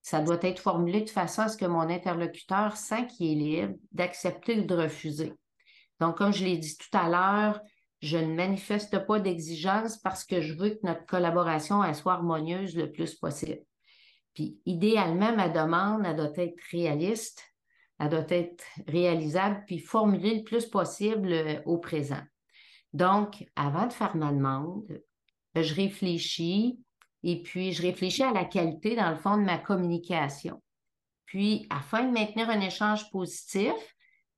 Ça 0.00 0.20
doit 0.20 0.38
être 0.42 0.58
formulé 0.58 1.02
de 1.02 1.10
façon 1.10 1.42
à 1.42 1.48
ce 1.48 1.56
que 1.56 1.64
mon 1.64 1.88
interlocuteur 1.88 2.76
sent 2.76 3.06
qu'il 3.06 3.40
est 3.40 3.62
libre 3.62 3.74
d'accepter 3.92 4.60
ou 4.60 4.64
de 4.64 4.74
refuser. 4.74 5.32
Donc, 6.00 6.18
comme 6.18 6.32
je 6.32 6.44
l'ai 6.44 6.58
dit 6.58 6.76
tout 6.76 6.96
à 6.98 7.08
l'heure, 7.08 7.60
je 8.00 8.18
ne 8.18 8.34
manifeste 8.34 9.06
pas 9.06 9.20
d'exigence 9.20 9.96
parce 9.98 10.24
que 10.24 10.40
je 10.40 10.54
veux 10.54 10.70
que 10.70 10.84
notre 10.84 11.06
collaboration 11.06 11.80
soit 11.94 12.14
harmonieuse 12.14 12.76
le 12.76 12.90
plus 12.90 13.14
possible. 13.14 13.60
Puis, 14.34 14.60
idéalement, 14.66 15.36
ma 15.36 15.48
demande, 15.48 16.04
elle 16.04 16.16
doit 16.16 16.32
être 16.36 16.58
réaliste, 16.72 17.42
elle 18.00 18.08
doit 18.08 18.26
être 18.30 18.64
réalisable, 18.88 19.62
puis 19.66 19.78
formulée 19.78 20.38
le 20.38 20.42
plus 20.42 20.66
possible 20.66 21.32
euh, 21.32 21.60
au 21.66 21.78
présent. 21.78 22.22
Donc, 22.92 23.46
avant 23.56 23.86
de 23.86 23.92
faire 23.92 24.16
ma 24.16 24.32
demande, 24.32 25.02
je 25.54 25.74
réfléchis 25.74 26.78
et 27.22 27.42
puis 27.42 27.72
je 27.72 27.82
réfléchis 27.82 28.22
à 28.22 28.32
la 28.32 28.44
qualité, 28.44 28.96
dans 28.96 29.10
le 29.10 29.16
fond, 29.16 29.36
de 29.36 29.42
ma 29.42 29.58
communication. 29.58 30.62
Puis, 31.24 31.66
afin 31.70 32.04
de 32.04 32.12
maintenir 32.12 32.50
un 32.50 32.60
échange 32.60 33.10
positif, 33.10 33.72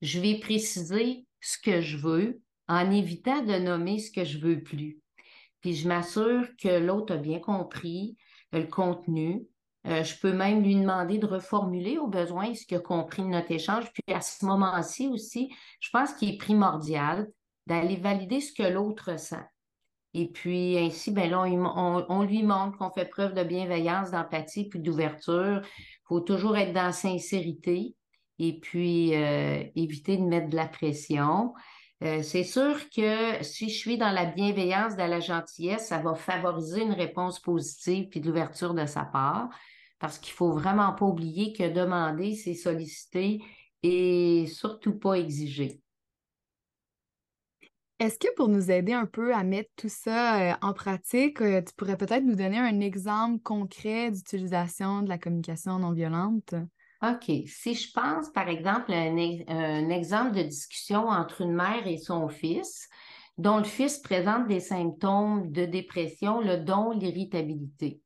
je 0.02 0.20
vais 0.20 0.38
préciser 0.38 1.26
ce 1.40 1.58
que 1.58 1.80
je 1.80 1.96
veux 1.96 2.40
en 2.68 2.90
évitant 2.90 3.42
de 3.42 3.58
nommer 3.58 3.98
ce 3.98 4.10
que 4.10 4.24
je 4.24 4.38
veux 4.38 4.62
plus. 4.62 5.00
Puis, 5.60 5.74
je 5.74 5.88
m'assure 5.88 6.46
que 6.60 6.68
l'autre 6.68 7.14
a 7.14 7.16
bien 7.16 7.40
compris 7.40 8.16
le 8.52 8.64
contenu. 8.64 9.46
Euh, 9.86 10.04
je 10.04 10.18
peux 10.18 10.32
même 10.32 10.62
lui 10.62 10.76
demander 10.76 11.18
de 11.18 11.26
reformuler 11.26 11.98
au 11.98 12.06
besoin 12.06 12.54
ce 12.54 12.64
qu'il 12.64 12.76
a 12.76 12.80
compris 12.80 13.22
notre 13.22 13.50
échange. 13.50 13.90
Puis, 13.92 14.14
à 14.14 14.20
ce 14.20 14.44
moment-ci 14.44 15.08
aussi, 15.08 15.52
je 15.80 15.90
pense 15.90 16.12
qu'il 16.12 16.34
est 16.34 16.38
primordial 16.38 17.26
d'aller 17.66 17.96
valider 17.96 18.40
ce 18.40 18.52
que 18.52 18.62
l'autre 18.62 19.12
ressent. 19.12 19.42
Et 20.14 20.28
puis 20.28 20.78
ainsi, 20.78 21.10
ben 21.10 21.28
là, 21.28 21.42
on, 21.42 22.22
lui 22.22 22.44
montre 22.44 22.78
qu'on 22.78 22.90
fait 22.90 23.04
preuve 23.04 23.34
de 23.34 23.42
bienveillance, 23.42 24.12
d'empathie, 24.12 24.68
puis 24.68 24.78
d'ouverture. 24.78 25.60
Il 25.64 26.06
faut 26.06 26.20
toujours 26.20 26.56
être 26.56 26.72
dans 26.72 26.84
la 26.84 26.92
sincérité 26.92 27.96
et 28.38 28.60
puis 28.60 29.14
euh, 29.14 29.64
éviter 29.74 30.16
de 30.16 30.22
mettre 30.22 30.48
de 30.48 30.56
la 30.56 30.68
pression. 30.68 31.52
Euh, 32.04 32.22
c'est 32.22 32.44
sûr 32.44 32.78
que 32.90 33.42
si 33.42 33.68
je 33.68 33.76
suis 33.76 33.98
dans 33.98 34.10
la 34.10 34.26
bienveillance, 34.26 34.96
dans 34.96 35.06
la 35.06 35.20
gentillesse, 35.20 35.88
ça 35.88 35.98
va 35.98 36.14
favoriser 36.14 36.82
une 36.82 36.92
réponse 36.92 37.40
positive 37.40 38.08
puis 38.08 38.20
de 38.20 38.26
l'ouverture 38.26 38.74
de 38.74 38.86
sa 38.86 39.04
part, 39.04 39.48
parce 39.98 40.18
qu'il 40.18 40.32
faut 40.32 40.52
vraiment 40.52 40.92
pas 40.92 41.06
oublier 41.06 41.52
que 41.52 41.68
demander, 41.68 42.34
c'est 42.34 42.54
solliciter 42.54 43.42
et 43.82 44.46
surtout 44.46 44.98
pas 44.98 45.14
exiger. 45.14 45.83
Est-ce 48.00 48.18
que 48.18 48.32
pour 48.34 48.48
nous 48.48 48.72
aider 48.72 48.92
un 48.92 49.06
peu 49.06 49.32
à 49.32 49.44
mettre 49.44 49.70
tout 49.76 49.88
ça 49.88 50.40
euh, 50.40 50.54
en 50.62 50.72
pratique, 50.72 51.40
euh, 51.40 51.62
tu 51.62 51.72
pourrais 51.74 51.96
peut-être 51.96 52.24
nous 52.24 52.34
donner 52.34 52.58
un 52.58 52.80
exemple 52.80 53.40
concret 53.42 54.10
d'utilisation 54.10 55.02
de 55.02 55.08
la 55.08 55.18
communication 55.18 55.78
non 55.78 55.92
violente? 55.92 56.54
OK. 57.02 57.30
Si 57.46 57.74
je 57.74 57.92
pense, 57.92 58.30
par 58.30 58.48
exemple, 58.48 58.92
à 58.92 59.00
un, 59.00 59.90
exemple 59.90 60.32
de 60.32 60.42
discussion 60.42 61.08
entre 61.08 61.42
une 61.42 61.54
mère 61.54 61.86
et 61.86 61.98
son 61.98 62.28
fils, 62.28 62.88
dont 63.38 63.58
le 63.58 63.64
fils 63.64 63.98
présente 63.98 64.48
des 64.48 64.60
symptômes 64.60 65.52
de 65.52 65.64
dépression, 65.64 66.40
le 66.40 66.58
dont 66.58 66.90
l'irritabilité. 66.90 68.00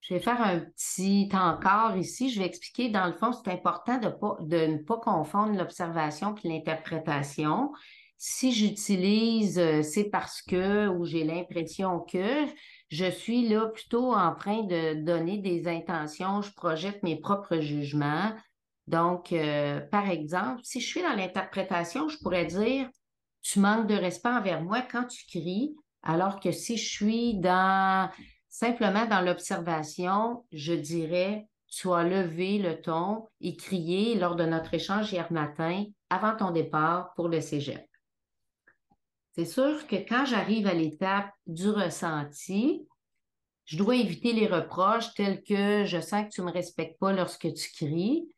Je 0.00 0.14
vais 0.14 0.20
faire 0.20 0.40
un 0.40 0.60
petit 0.60 1.28
encore 1.34 1.96
ici. 1.96 2.30
Je 2.30 2.40
vais 2.40 2.46
expliquer, 2.46 2.88
dans 2.88 3.06
le 3.06 3.12
fond, 3.12 3.32
c'est 3.32 3.52
important 3.52 3.98
de, 3.98 4.66
ne 4.66 4.78
pas 4.78 4.98
confondre 4.98 5.56
l'observation 5.56 6.34
et 6.42 6.48
l'interprétation. 6.48 7.72
Si 8.18 8.50
j'utilise 8.52 9.60
euh, 9.60 9.82
c'est 9.82 10.10
parce 10.10 10.42
que 10.42 10.88
ou 10.88 11.04
j'ai 11.04 11.22
l'impression 11.22 12.00
que, 12.00 12.46
je 12.90 13.08
suis 13.10 13.48
là 13.48 13.66
plutôt 13.66 14.12
en 14.12 14.34
train 14.34 14.64
de 14.64 14.94
donner 15.04 15.38
des 15.38 15.68
intentions, 15.68 16.42
je 16.42 16.52
projette 16.52 17.02
mes 17.02 17.20
propres 17.20 17.60
jugements. 17.60 18.32
Donc, 18.88 19.32
euh, 19.32 19.80
par 19.80 20.10
exemple, 20.10 20.60
si 20.64 20.80
je 20.80 20.86
suis 20.86 21.02
dans 21.02 21.14
l'interprétation, 21.14 22.08
je 22.08 22.18
pourrais 22.18 22.46
dire 22.46 22.88
tu 23.42 23.60
manques 23.60 23.86
de 23.86 23.94
respect 23.94 24.30
envers 24.30 24.62
moi 24.62 24.82
quand 24.82 25.04
tu 25.04 25.24
cries, 25.26 25.76
alors 26.02 26.40
que 26.40 26.50
si 26.50 26.76
je 26.76 26.88
suis 26.88 27.34
dans 27.38 28.10
simplement 28.48 29.06
dans 29.06 29.20
l'observation, 29.20 30.44
je 30.50 30.72
dirais 30.72 31.46
tu 31.70 31.92
as 31.92 32.02
levé 32.02 32.58
le 32.58 32.80
ton 32.80 33.26
et 33.40 33.54
crié 33.54 34.14
lors 34.14 34.34
de 34.36 34.44
notre 34.44 34.74
échange 34.74 35.12
hier 35.12 35.30
matin 35.30 35.84
avant 36.10 36.34
ton 36.34 36.50
départ 36.50 37.12
pour 37.14 37.28
le 37.28 37.40
cégep. 37.40 37.87
C'est 39.38 39.44
sûr 39.44 39.86
que 39.86 39.94
quand 39.94 40.24
j'arrive 40.24 40.66
à 40.66 40.74
l'étape 40.74 41.30
du 41.46 41.68
ressenti, 41.68 42.84
je 43.66 43.76
dois 43.76 43.94
éviter 43.94 44.32
les 44.32 44.48
reproches 44.48 45.14
tels 45.14 45.44
que 45.44 45.84
je 45.84 46.00
sens 46.00 46.24
que 46.24 46.30
tu 46.30 46.40
ne 46.40 46.46
me 46.46 46.50
respectes 46.50 46.98
pas 46.98 47.12
lorsque 47.12 47.54
tu 47.54 47.70
cries. 47.70 48.28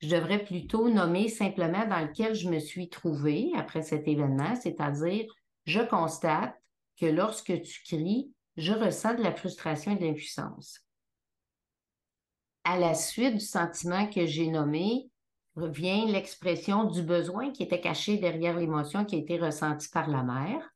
Je 0.00 0.14
devrais 0.14 0.44
plutôt 0.44 0.88
nommer 0.88 1.28
simplement 1.28 1.84
dans 1.88 1.98
lequel 1.98 2.36
je 2.36 2.48
me 2.48 2.60
suis 2.60 2.88
trouvée 2.88 3.50
après 3.56 3.82
cet 3.82 4.06
événement, 4.06 4.54
c'est-à-dire 4.54 5.26
je 5.64 5.80
constate 5.80 6.54
que 7.00 7.06
lorsque 7.06 7.60
tu 7.62 7.82
cries, 7.82 8.30
je 8.56 8.74
ressens 8.74 9.14
de 9.14 9.24
la 9.24 9.34
frustration 9.34 9.90
et 9.90 9.96
de 9.96 10.04
l'impuissance. 10.04 10.78
À 12.62 12.78
la 12.78 12.94
suite 12.94 13.34
du 13.34 13.44
sentiment 13.44 14.06
que 14.08 14.24
j'ai 14.24 14.46
nommé, 14.46 15.10
vient 15.56 16.06
l'expression 16.06 16.84
du 16.84 17.02
besoin 17.02 17.50
qui 17.50 17.62
était 17.62 17.80
caché 17.80 18.18
derrière 18.18 18.58
l'émotion 18.58 19.04
qui 19.04 19.16
a 19.16 19.18
été 19.18 19.38
ressentie 19.38 19.88
par 19.88 20.08
la 20.08 20.22
mère. 20.22 20.70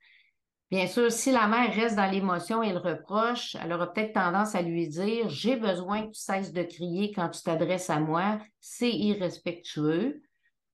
Bien 0.71 0.87
sûr, 0.87 1.11
si 1.11 1.33
la 1.33 1.47
mère 1.47 1.75
reste 1.75 1.97
dans 1.97 2.11
l'émotion 2.11 2.63
et 2.63 2.73
le 2.73 2.79
reproche, 2.79 3.57
elle 3.63 3.73
aura 3.73 3.91
peut-être 3.91 4.13
tendance 4.13 4.55
à 4.55 4.61
lui 4.61 4.87
dire 4.87 5.29
J'ai 5.31 5.57
besoin 5.57 6.03
que 6.03 6.13
tu 6.13 6.21
cesses 6.21 6.53
de 6.53 6.63
crier 6.63 7.11
quand 7.13 7.31
tu 7.31 7.43
t'adresses 7.43 7.89
à 7.89 8.01
moi, 8.01 8.39
c'est 8.61 8.91
irrespectueux. 8.91 10.23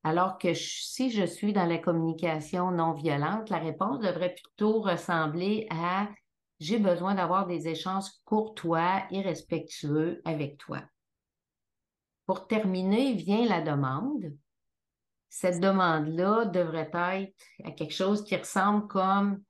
Alors 0.02 0.36
que 0.36 0.52
si 0.52 1.10
je 1.10 1.24
suis 1.24 1.52
dans 1.52 1.64
la 1.64 1.78
communication 1.78 2.72
non 2.72 2.92
violente, 2.92 3.50
la 3.50 3.58
réponse 3.58 4.00
devrait 4.00 4.34
plutôt 4.34 4.80
ressembler 4.80 5.66
à 5.70 6.08
J'ai 6.58 6.78
besoin 6.78 7.14
d'avoir 7.14 7.46
des 7.46 7.68
échanges 7.68 8.10
courtois 8.24 9.04
et 9.12 9.22
respectueux 9.22 10.20
avec 10.24 10.58
toi. 10.58 10.82
Pour 12.26 12.46
terminer, 12.46 13.14
vient 13.14 13.46
la 13.46 13.60
demande. 13.60 14.34
Cette 15.28 15.60
demande-là 15.60 16.44
devrait 16.46 16.90
être 16.92 17.74
quelque 17.76 17.92
chose 17.92 18.24
qui 18.24 18.36
ressemble 18.36 18.86
comme 18.86 19.42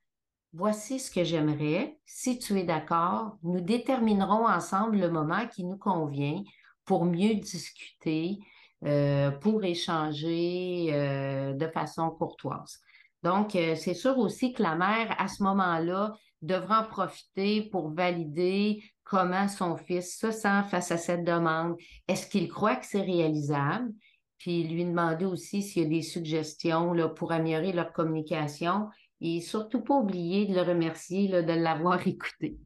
Voici 0.56 1.00
ce 1.00 1.10
que 1.10 1.24
j'aimerais. 1.24 1.98
Si 2.06 2.38
tu 2.38 2.56
es 2.60 2.62
d'accord, 2.62 3.38
nous 3.42 3.60
déterminerons 3.60 4.46
ensemble 4.46 4.98
le 4.98 5.10
moment 5.10 5.48
qui 5.48 5.64
nous 5.64 5.76
convient 5.76 6.44
pour 6.84 7.04
mieux 7.04 7.34
discuter, 7.34 8.38
euh, 8.84 9.32
pour 9.32 9.64
échanger 9.64 10.90
euh, 10.92 11.54
de 11.54 11.66
façon 11.66 12.08
courtoise. 12.10 12.78
Donc, 13.24 13.56
euh, 13.56 13.74
c'est 13.74 13.94
sûr 13.94 14.16
aussi 14.16 14.52
que 14.52 14.62
la 14.62 14.76
mère, 14.76 15.16
à 15.18 15.26
ce 15.26 15.42
moment-là, 15.42 16.12
devra 16.40 16.82
en 16.82 16.88
profiter 16.88 17.62
pour 17.62 17.92
valider 17.92 18.84
comment 19.04 19.48
son 19.48 19.76
fils 19.76 20.18
se 20.18 20.30
sent 20.30 20.62
face 20.70 20.90
à 20.90 20.96
cette 20.96 21.24
demande. 21.24 21.76
Est-ce 22.08 22.26
qu'il 22.26 22.48
croit 22.48 22.76
que 22.76 22.86
c'est 22.86 23.02
réalisable? 23.02 23.92
Puis 24.38 24.64
lui 24.64 24.84
demander 24.84 25.24
aussi 25.24 25.62
s'il 25.62 25.82
y 25.84 25.86
a 25.86 25.88
des 25.88 26.02
suggestions 26.02 26.94
pour 27.14 27.32
améliorer 27.32 27.72
leur 27.72 27.92
communication 27.92 28.88
et 29.20 29.40
surtout 29.40 29.82
pas 29.82 29.94
oublier 29.94 30.46
de 30.46 30.54
le 30.54 30.62
remercier 30.62 31.28
de 31.28 31.52
l'avoir 31.52 32.06
écouté. 32.06 32.58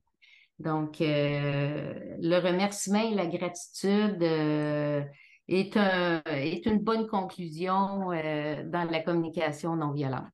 Donc, 0.59 1.01
euh, 1.01 2.17
le 2.21 2.39
remerciement 2.39 3.01
et 3.01 3.15
la 3.15 3.27
gratitude 3.27 4.21
euh, 4.23 5.05
est, 5.47 6.67
une 6.67 6.81
bonne 6.81 7.07
conclusion 7.07 8.11
euh, 8.11 8.65
dans 8.65 8.91
la 8.91 9.01
communication 9.01 9.77
non 9.77 9.93
violente. 9.93 10.25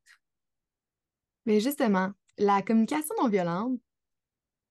Mais 1.44 1.60
justement, 1.60 2.10
la 2.38 2.62
communication 2.62 3.14
non 3.20 3.28
violente, 3.28 3.78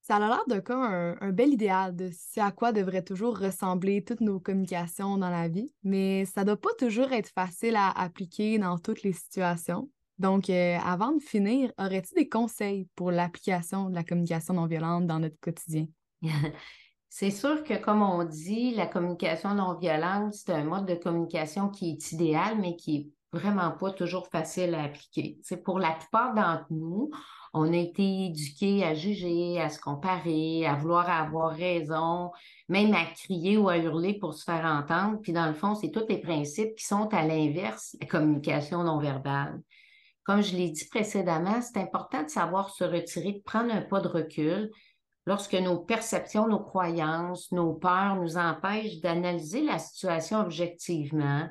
ça 0.04 0.18
a 0.18 0.20
l'air 0.20 0.44
de 0.48 0.60
comme 0.60 0.82
un, 0.82 1.32
bel 1.32 1.54
idéal 1.54 1.96
de 1.96 2.12
ce 2.12 2.42
à 2.42 2.52
quoi 2.52 2.74
devraient 2.74 3.04
toujours 3.04 3.39
ressembler 3.39 4.04
toutes 4.04 4.20
nos 4.20 4.39
communications 4.39 5.18
dans 5.18 5.30
la 5.30 5.48
vie, 5.48 5.74
mais 5.84 6.26
ça 6.26 6.42
ne 6.42 6.48
doit 6.48 6.58
pas 6.58 6.74
toujours 6.78 7.12
être 7.13 7.30
facile 7.30 7.78
à 7.78 7.89
appliquer 7.89 8.60
dans 8.60 8.78
toutes 8.78 9.02
les 9.04 9.13
situations. 9.13 9.89
Donc, 10.20 10.50
euh, 10.50 10.78
avant 10.86 11.13
de 11.13 11.22
finir, 11.22 11.72
aurais-tu 11.78 12.13
des 12.16 12.28
conseils 12.30 12.88
pour 12.96 13.12
l'application 13.12 13.89
de 13.89 13.96
la 13.96 14.04
communication 14.04 14.54
non 14.54 14.68
violente 14.68 15.08
dans 15.08 15.20
notre 15.20 15.39
quotidien? 15.39 15.88
C'est 17.10 17.32
sûr 17.32 17.63
que, 17.63 17.76
comme 17.76 18.02
on 18.02 18.24
dit, 18.24 18.74
la 18.76 18.88
communication 18.88 19.54
non 19.54 19.78
violente, 19.78 20.34
c'est 20.34 20.52
un 20.52 20.63
mode 20.63 20.88
de 20.88 20.96
communication 20.96 21.70
qui 21.70 21.92
est 21.92 22.12
idéal, 22.12 22.58
mais 22.60 22.76
qui 22.76 22.96
est 22.96 23.08
vraiment 23.34 23.72
pas 23.72 23.91
toujours 23.91 24.28
facile 24.28 24.76
à 24.76 24.84
appliquer. 24.84 25.39
C'est 25.41 25.63
pour 25.63 25.80
la 25.80 25.91
plupart 25.91 26.34
d'entre 26.34 26.67
nous, 26.69 27.10
on 27.54 27.72
a 27.72 27.78
été 27.78 28.26
éduqués 28.26 28.84
à 28.84 28.93
juger, 28.93 29.60
à 29.60 29.69
se 29.69 29.80
comparer, 29.80 30.65
à 30.65 30.76
vouloir 30.76 31.10
avoir 31.10 31.52
raison, 31.52 32.32
même 32.69 32.93
à 32.93 33.06
crier 33.06 33.58
ou 33.58 33.69
à 33.69 33.78
hurler 33.78 34.17
pour 34.17 34.34
se 34.34 34.43
faire 34.43 34.65
entendre. 34.65 35.19
Puis 35.22 35.34
dans 35.34 35.48
le 35.48 35.54
fond, 35.54 35.76
c'est 35.76 35.91
tous 35.91 36.06
les 36.08 36.19
principes 36.19 36.76
qui 36.76 36.86
sont 36.86 37.13
à 37.13 37.26
l'inverse 37.26 37.96
la 38.00 38.08
communication 38.08 38.84
non 38.84 39.00
verbale. 39.00 39.62
Comme 40.24 40.41
je 40.41 40.56
l'ai 40.56 40.69
dit 40.69 40.86
précédemment, 40.86 41.62
c'est 41.62 41.80
important 41.80 42.24
de 42.24 42.30
savoir 42.30 42.69
se 42.69 42.84
retirer, 42.84 43.34
de 43.34 43.43
prendre 43.43 43.74
un 43.74 43.82
pas 43.82 44.00
de 44.00 44.08
recul 44.08 44.72
lorsque 45.26 45.54
nos 45.54 45.80
perceptions, 45.80 46.48
nos 46.48 46.63
croyances, 46.63 47.52
nos 47.52 47.74
peurs 47.74 48.15
nous 48.15 48.38
empêchent 48.38 49.00
d'analyser 49.00 49.63
la 49.63 49.80
situation 49.80 50.39
objectivement, 50.39 51.48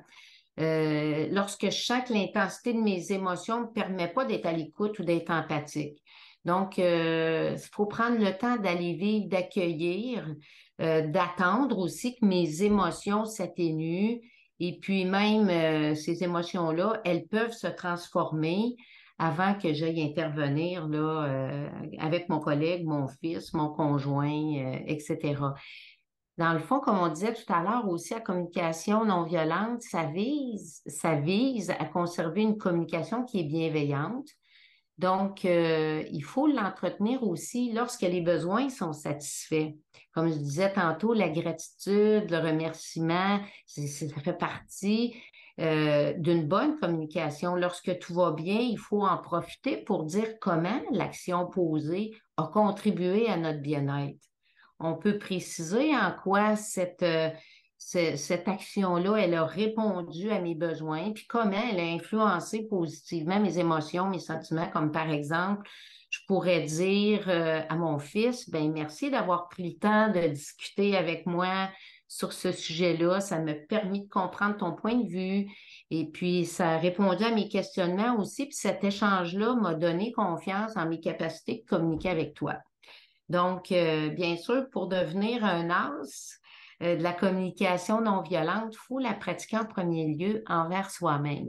euh, 0.61 1.29
lorsque 1.31 1.67
je 1.67 1.85
sens 1.85 2.07
que 2.07 2.12
l'intensité 2.12 2.75
de 2.75 2.81
mes 2.81 3.11
émotions 3.12 3.61
ne 3.61 3.67
me 3.67 3.73
permet 3.73 4.09
pas 4.09 4.25
d'être 4.25 4.47
à 4.47 4.53
l'écoute 4.53 4.99
ou 4.99 5.05
d'être 5.05 5.31
empathique. 5.31 6.03
Donc, 6.45 6.79
euh, 6.79 7.53
il 7.55 7.71
faut 7.73 7.87
prendre 7.87 8.19
le 8.19 8.37
temps 8.37 8.57
d'aller 8.57 8.95
vivre, 8.95 9.29
d'accueillir, 9.29 10.29
euh, 10.81 11.07
d'attendre 11.07 11.79
aussi 11.79 12.17
que 12.17 12.27
mes 12.27 12.62
émotions 12.62 13.25
s'atténuent. 13.25 14.19
Et 14.61 14.79
puis 14.79 15.05
même 15.05 15.97
ces 15.97 16.23
émotions-là, 16.23 17.01
elles 17.05 17.27
peuvent 17.27 17.53
se 17.53 17.67
transformer 17.67 18.77
avant 19.19 19.55
que 19.55 19.73
j'aille 19.73 20.01
intervenir 20.03 20.87
là, 20.87 21.69
avec 21.99 22.29
mon 22.29 22.38
collègue, 22.38 22.85
mon 22.85 23.09
fils, 23.09 23.55
mon 23.55 23.71
conjoint, 23.71 24.81
etc. 24.87 25.35
Dans 26.38 26.55
le 26.55 26.61
fond, 26.61 26.81
comme 26.81 26.99
on 26.99 27.09
disait 27.09 27.35
tout 27.35 27.53
à 27.53 27.62
l'heure 27.62 27.88
aussi, 27.88 28.14
la 28.14 28.21
communication 28.21 29.05
non 29.05 29.25
violente, 29.25 29.83
ça 29.83 30.05
vise, 30.05 30.81
ça 30.87 31.14
vise 31.14 31.71
à 31.71 31.85
conserver 31.85 32.40
une 32.40 32.57
communication 32.57 33.25
qui 33.25 33.40
est 33.40 33.45
bienveillante. 33.45 34.29
Donc, 34.97 35.45
euh, 35.45 36.03
il 36.11 36.23
faut 36.23 36.47
l'entretenir 36.47 37.23
aussi 37.23 37.73
lorsque 37.73 38.03
les 38.03 38.21
besoins 38.21 38.71
sont 38.71 38.92
satisfaits. 38.92 39.73
Comme 40.14 40.29
je 40.29 40.38
disais 40.38 40.73
tantôt, 40.73 41.12
la 41.12 41.29
gratitude, 41.29 42.31
le 42.31 42.38
remerciement, 42.38 43.40
ça 43.66 44.21
fait 44.23 44.38
partie 44.38 45.14
euh, 45.61 46.14
d'une 46.14 46.47
bonne 46.47 46.79
communication. 46.79 47.57
Lorsque 47.57 47.99
tout 47.99 48.14
va 48.14 48.33
bien, 48.33 48.61
il 48.61 48.79
faut 48.79 49.03
en 49.03 49.18
profiter 49.18 49.79
pour 49.79 50.05
dire 50.05 50.38
comment 50.40 50.81
l'action 50.92 51.47
posée 51.47 52.12
a 52.38 52.45
contribué 52.45 53.29
à 53.29 53.37
notre 53.37 53.61
bien-être 53.61 54.32
on 54.83 54.95
peut 54.95 55.18
préciser 55.18 55.95
en 55.97 56.12
quoi 56.23 56.57
cette, 56.57 57.03
euh, 57.03 57.31
cette 57.79 58.49
action-là, 58.49 59.16
elle 59.16 59.35
a 59.35 59.45
répondu 59.45 60.31
à 60.31 60.40
mes 60.40 60.55
besoins, 60.55 61.12
puis 61.12 61.27
comment 61.27 61.62
elle 61.71 61.81
a 61.81 61.85
influencé 61.85 62.66
positivement 62.68 63.40
mes 63.40 63.59
émotions, 63.59 64.09
mes 64.09 64.21
sentiments, 64.21 64.68
comme 64.68 64.92
par 64.92 65.11
exemple, 65.11 65.68
je 66.11 66.21
pourrais 66.27 66.62
dire 66.62 67.25
euh, 67.29 67.62
à 67.68 67.77
mon 67.77 67.99
fils, 67.99 68.49
ben 68.51 68.71
merci 68.71 69.11
d'avoir 69.11 69.49
pris 69.49 69.71
le 69.71 69.79
temps 69.79 70.11
de 70.11 70.29
discuter 70.29 70.97
avec 70.97 71.27
moi 71.27 71.71
sur 72.07 72.35
ce 72.35 72.53
sujet-là. 72.53 73.21
Ça 73.21 73.38
m'a 73.38 73.55
permis 73.55 74.03
de 74.03 74.09
comprendre 74.09 74.59
ton 74.59 74.73
point 74.73 74.97
de 74.97 75.09
vue. 75.09 75.51
Et 75.90 76.05
puis, 76.05 76.45
ça 76.45 76.73
a 76.73 76.79
répondu 76.79 77.25
à 77.25 77.35
mes 77.35 77.49
questionnements 77.49 78.18
aussi. 78.18 78.45
Puis 78.45 78.57
cet 78.57 78.85
échange-là 78.85 79.55
m'a 79.55 79.75
donné 79.75 80.12
confiance 80.12 80.77
en 80.77 80.87
mes 80.87 81.01
capacités 81.01 81.62
de 81.64 81.68
communiquer 81.68 82.11
avec 82.11 82.35
toi. 82.35 82.57
Donc, 83.33 83.73
euh, 83.73 84.11
bien 84.11 84.37
sûr, 84.37 84.68
pour 84.68 84.88
devenir 84.88 85.42
un 85.42 85.71
as 85.71 86.38
euh, 86.83 86.97
de 86.97 87.03
la 87.03 87.14
communication 87.14 88.03
non 88.03 88.21
violente, 88.21 88.75
il 88.75 88.77
faut 88.77 88.99
la 88.99 89.14
pratiquer 89.14 89.57
en 89.57 89.64
premier 89.64 90.14
lieu 90.14 90.45
envers 90.47 90.90
soi-même. 90.90 91.49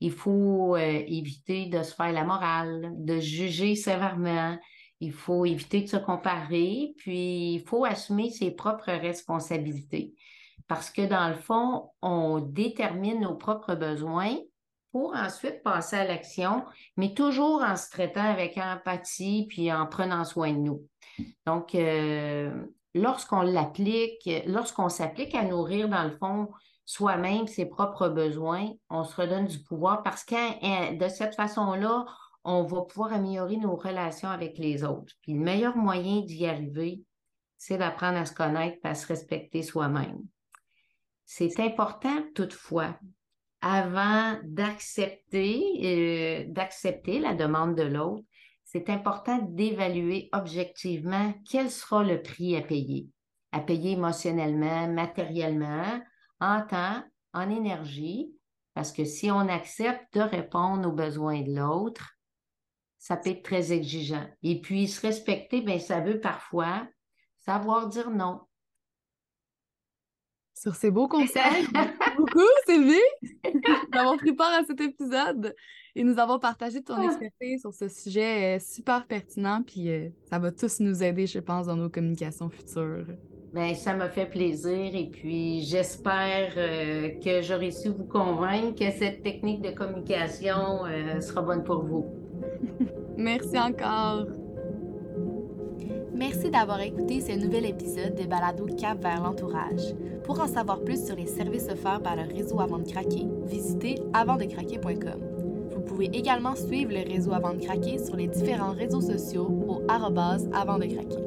Il 0.00 0.12
faut 0.12 0.76
euh, 0.76 0.80
éviter 0.80 1.66
de 1.66 1.82
se 1.82 1.94
faire 1.94 2.12
la 2.12 2.24
morale, 2.24 2.92
de 2.94 3.20
juger 3.20 3.74
sévèrement. 3.76 4.56
Il 5.00 5.12
faut 5.12 5.44
éviter 5.44 5.82
de 5.82 5.88
se 5.88 5.98
comparer, 5.98 6.94
puis 6.96 7.52
il 7.56 7.64
faut 7.66 7.84
assumer 7.84 8.30
ses 8.30 8.52
propres 8.52 8.90
responsabilités. 8.90 10.14
Parce 10.68 10.88
que 10.90 11.02
dans 11.02 11.28
le 11.28 11.34
fond, 11.34 11.90
on 12.00 12.40
détermine 12.40 13.20
nos 13.20 13.34
propres 13.34 13.74
besoins 13.74 14.38
pour 14.92 15.14
ensuite 15.14 15.62
passer 15.62 15.96
à 15.96 16.04
l'action, 16.04 16.64
mais 16.96 17.14
toujours 17.14 17.62
en 17.62 17.76
se 17.76 17.90
traitant 17.90 18.24
avec 18.24 18.58
empathie 18.58 19.46
puis 19.48 19.72
en 19.72 19.86
prenant 19.86 20.24
soin 20.24 20.52
de 20.52 20.58
nous. 20.58 20.86
Donc, 21.46 21.74
euh, 21.74 22.64
lorsqu'on 22.94 23.42
l'applique, 23.42 24.28
lorsqu'on 24.46 24.88
s'applique 24.88 25.34
à 25.34 25.44
nourrir, 25.44 25.88
dans 25.88 26.04
le 26.04 26.16
fond, 26.16 26.48
soi-même 26.84 27.46
ses 27.46 27.66
propres 27.66 28.08
besoins, 28.08 28.68
on 28.88 29.04
se 29.04 29.14
redonne 29.14 29.46
du 29.46 29.62
pouvoir 29.62 30.02
parce 30.02 30.24
que 30.24 30.96
de 30.96 31.08
cette 31.08 31.36
façon-là, 31.36 32.04
on 32.44 32.64
va 32.64 32.82
pouvoir 32.82 33.12
améliorer 33.12 33.58
nos 33.58 33.76
relations 33.76 34.28
avec 34.28 34.58
les 34.58 34.82
autres. 34.82 35.12
Puis 35.22 35.34
le 35.34 35.40
meilleur 35.40 35.76
moyen 35.76 36.22
d'y 36.22 36.46
arriver, 36.46 37.02
c'est 37.58 37.78
d'apprendre 37.78 38.18
à 38.18 38.24
se 38.24 38.34
connaître 38.34 38.78
et 38.82 38.88
à 38.88 38.94
se 38.94 39.06
respecter 39.06 39.62
soi-même. 39.62 40.20
C'est 41.26 41.60
important 41.60 42.24
toutefois 42.34 42.96
avant 43.60 44.38
d'accepter, 44.44 45.62
euh, 45.82 46.44
d'accepter 46.48 47.18
la 47.18 47.34
demande 47.34 47.74
de 47.74 47.82
l'autre, 47.82 48.24
c'est 48.64 48.88
important 48.88 49.38
d'évaluer 49.50 50.28
objectivement 50.32 51.34
quel 51.48 51.70
sera 51.70 52.04
le 52.04 52.22
prix 52.22 52.56
à 52.56 52.62
payer. 52.62 53.08
À 53.52 53.60
payer 53.60 53.92
émotionnellement, 53.92 54.88
matériellement, 54.88 56.00
en 56.40 56.62
temps, 56.66 57.02
en 57.34 57.50
énergie, 57.50 58.32
parce 58.74 58.92
que 58.92 59.04
si 59.04 59.30
on 59.30 59.40
accepte 59.40 60.14
de 60.14 60.20
répondre 60.20 60.88
aux 60.88 60.92
besoins 60.92 61.42
de 61.42 61.54
l'autre, 61.54 62.16
ça 62.98 63.16
peut 63.16 63.30
être 63.30 63.42
très 63.42 63.72
exigeant. 63.72 64.26
Et 64.42 64.60
puis, 64.60 64.86
se 64.86 65.00
respecter, 65.00 65.62
bien, 65.62 65.78
ça 65.78 66.00
veut 66.00 66.20
parfois 66.20 66.86
savoir 67.38 67.88
dire 67.88 68.10
non. 68.10 68.40
Sur 70.54 70.76
ces 70.76 70.90
beaux 70.90 71.08
conseils, 71.08 71.66
beaucoup, 72.40 72.48
Sylvie, 72.66 73.62
d'avoir 73.92 74.16
pris 74.16 74.32
part 74.32 74.52
à 74.52 74.64
cet 74.64 74.80
épisode 74.80 75.54
et 75.96 76.04
nous 76.04 76.18
avons 76.18 76.38
partagé 76.38 76.82
ton 76.82 76.94
ah. 76.96 77.04
expertise 77.04 77.60
sur 77.60 77.74
ce 77.74 77.88
sujet 77.88 78.56
euh, 78.56 78.58
super 78.60 79.06
pertinent. 79.06 79.62
Puis 79.66 79.90
euh, 79.90 80.08
ça 80.28 80.38
va 80.38 80.52
tous 80.52 80.80
nous 80.80 81.02
aider, 81.02 81.26
je 81.26 81.40
pense, 81.40 81.66
dans 81.66 81.76
nos 81.76 81.88
communications 81.88 82.48
futures. 82.48 83.06
Bien, 83.52 83.74
ça 83.74 83.94
m'a 83.94 84.08
fait 84.08 84.26
plaisir 84.26 84.94
et 84.94 85.10
puis 85.10 85.62
j'espère 85.62 86.52
euh, 86.56 87.08
que 87.22 87.42
j'aurai 87.42 87.72
su 87.72 87.88
vous 87.88 88.04
convaincre 88.04 88.78
que 88.78 88.90
cette 88.92 89.24
technique 89.24 89.62
de 89.62 89.70
communication 89.70 90.84
sera 91.20 91.42
bonne 91.42 91.64
pour 91.64 91.82
vous. 91.84 92.06
Merci 93.16 93.58
encore. 93.58 94.39
Merci 96.20 96.50
d'avoir 96.50 96.82
écouté 96.82 97.22
ce 97.22 97.32
nouvel 97.32 97.64
épisode 97.64 98.14
de 98.14 98.26
Balado 98.26 98.66
Cap 98.78 99.02
vers 99.02 99.22
l'entourage. 99.22 99.94
Pour 100.22 100.38
en 100.38 100.46
savoir 100.46 100.80
plus 100.80 101.06
sur 101.06 101.16
les 101.16 101.24
services 101.24 101.70
offerts 101.70 102.02
par 102.02 102.14
le 102.14 102.30
réseau 102.30 102.60
Avant 102.60 102.78
de 102.78 102.86
craquer, 102.86 103.26
visitez 103.46 103.94
avantdecraquer.com. 104.12 105.18
Vous 105.74 105.80
pouvez 105.80 106.10
également 106.12 106.54
suivre 106.56 106.92
le 106.92 107.10
réseau 107.10 107.32
Avant 107.32 107.54
de 107.54 107.64
craquer 107.64 107.96
sur 107.98 108.16
les 108.16 108.26
différents 108.26 108.74
réseaux 108.74 109.00
sociaux 109.00 109.48
au 109.66 109.82
avant 109.88 110.10
de 110.10 110.94
craquer. 110.94 111.24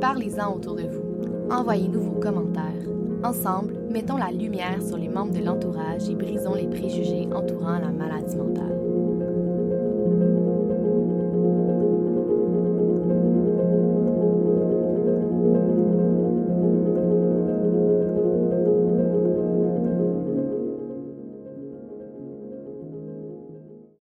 Parlez-en 0.00 0.56
autour 0.56 0.74
de 0.74 0.88
vous. 0.88 1.48
Envoyez-nous 1.48 2.00
vos 2.00 2.18
commentaires. 2.18 2.64
Ensemble, 3.22 3.76
mettons 3.88 4.16
la 4.16 4.32
lumière 4.32 4.82
sur 4.84 4.98
les 4.98 5.08
membres 5.08 5.32
de 5.32 5.44
l'entourage 5.44 6.08
et 6.10 6.16
brisons 6.16 6.56
les 6.56 6.66
préjugés 6.66 7.28
entourant 7.32 7.78
la 7.78 7.92
maladie 7.92 8.36
mentale. 8.36 8.83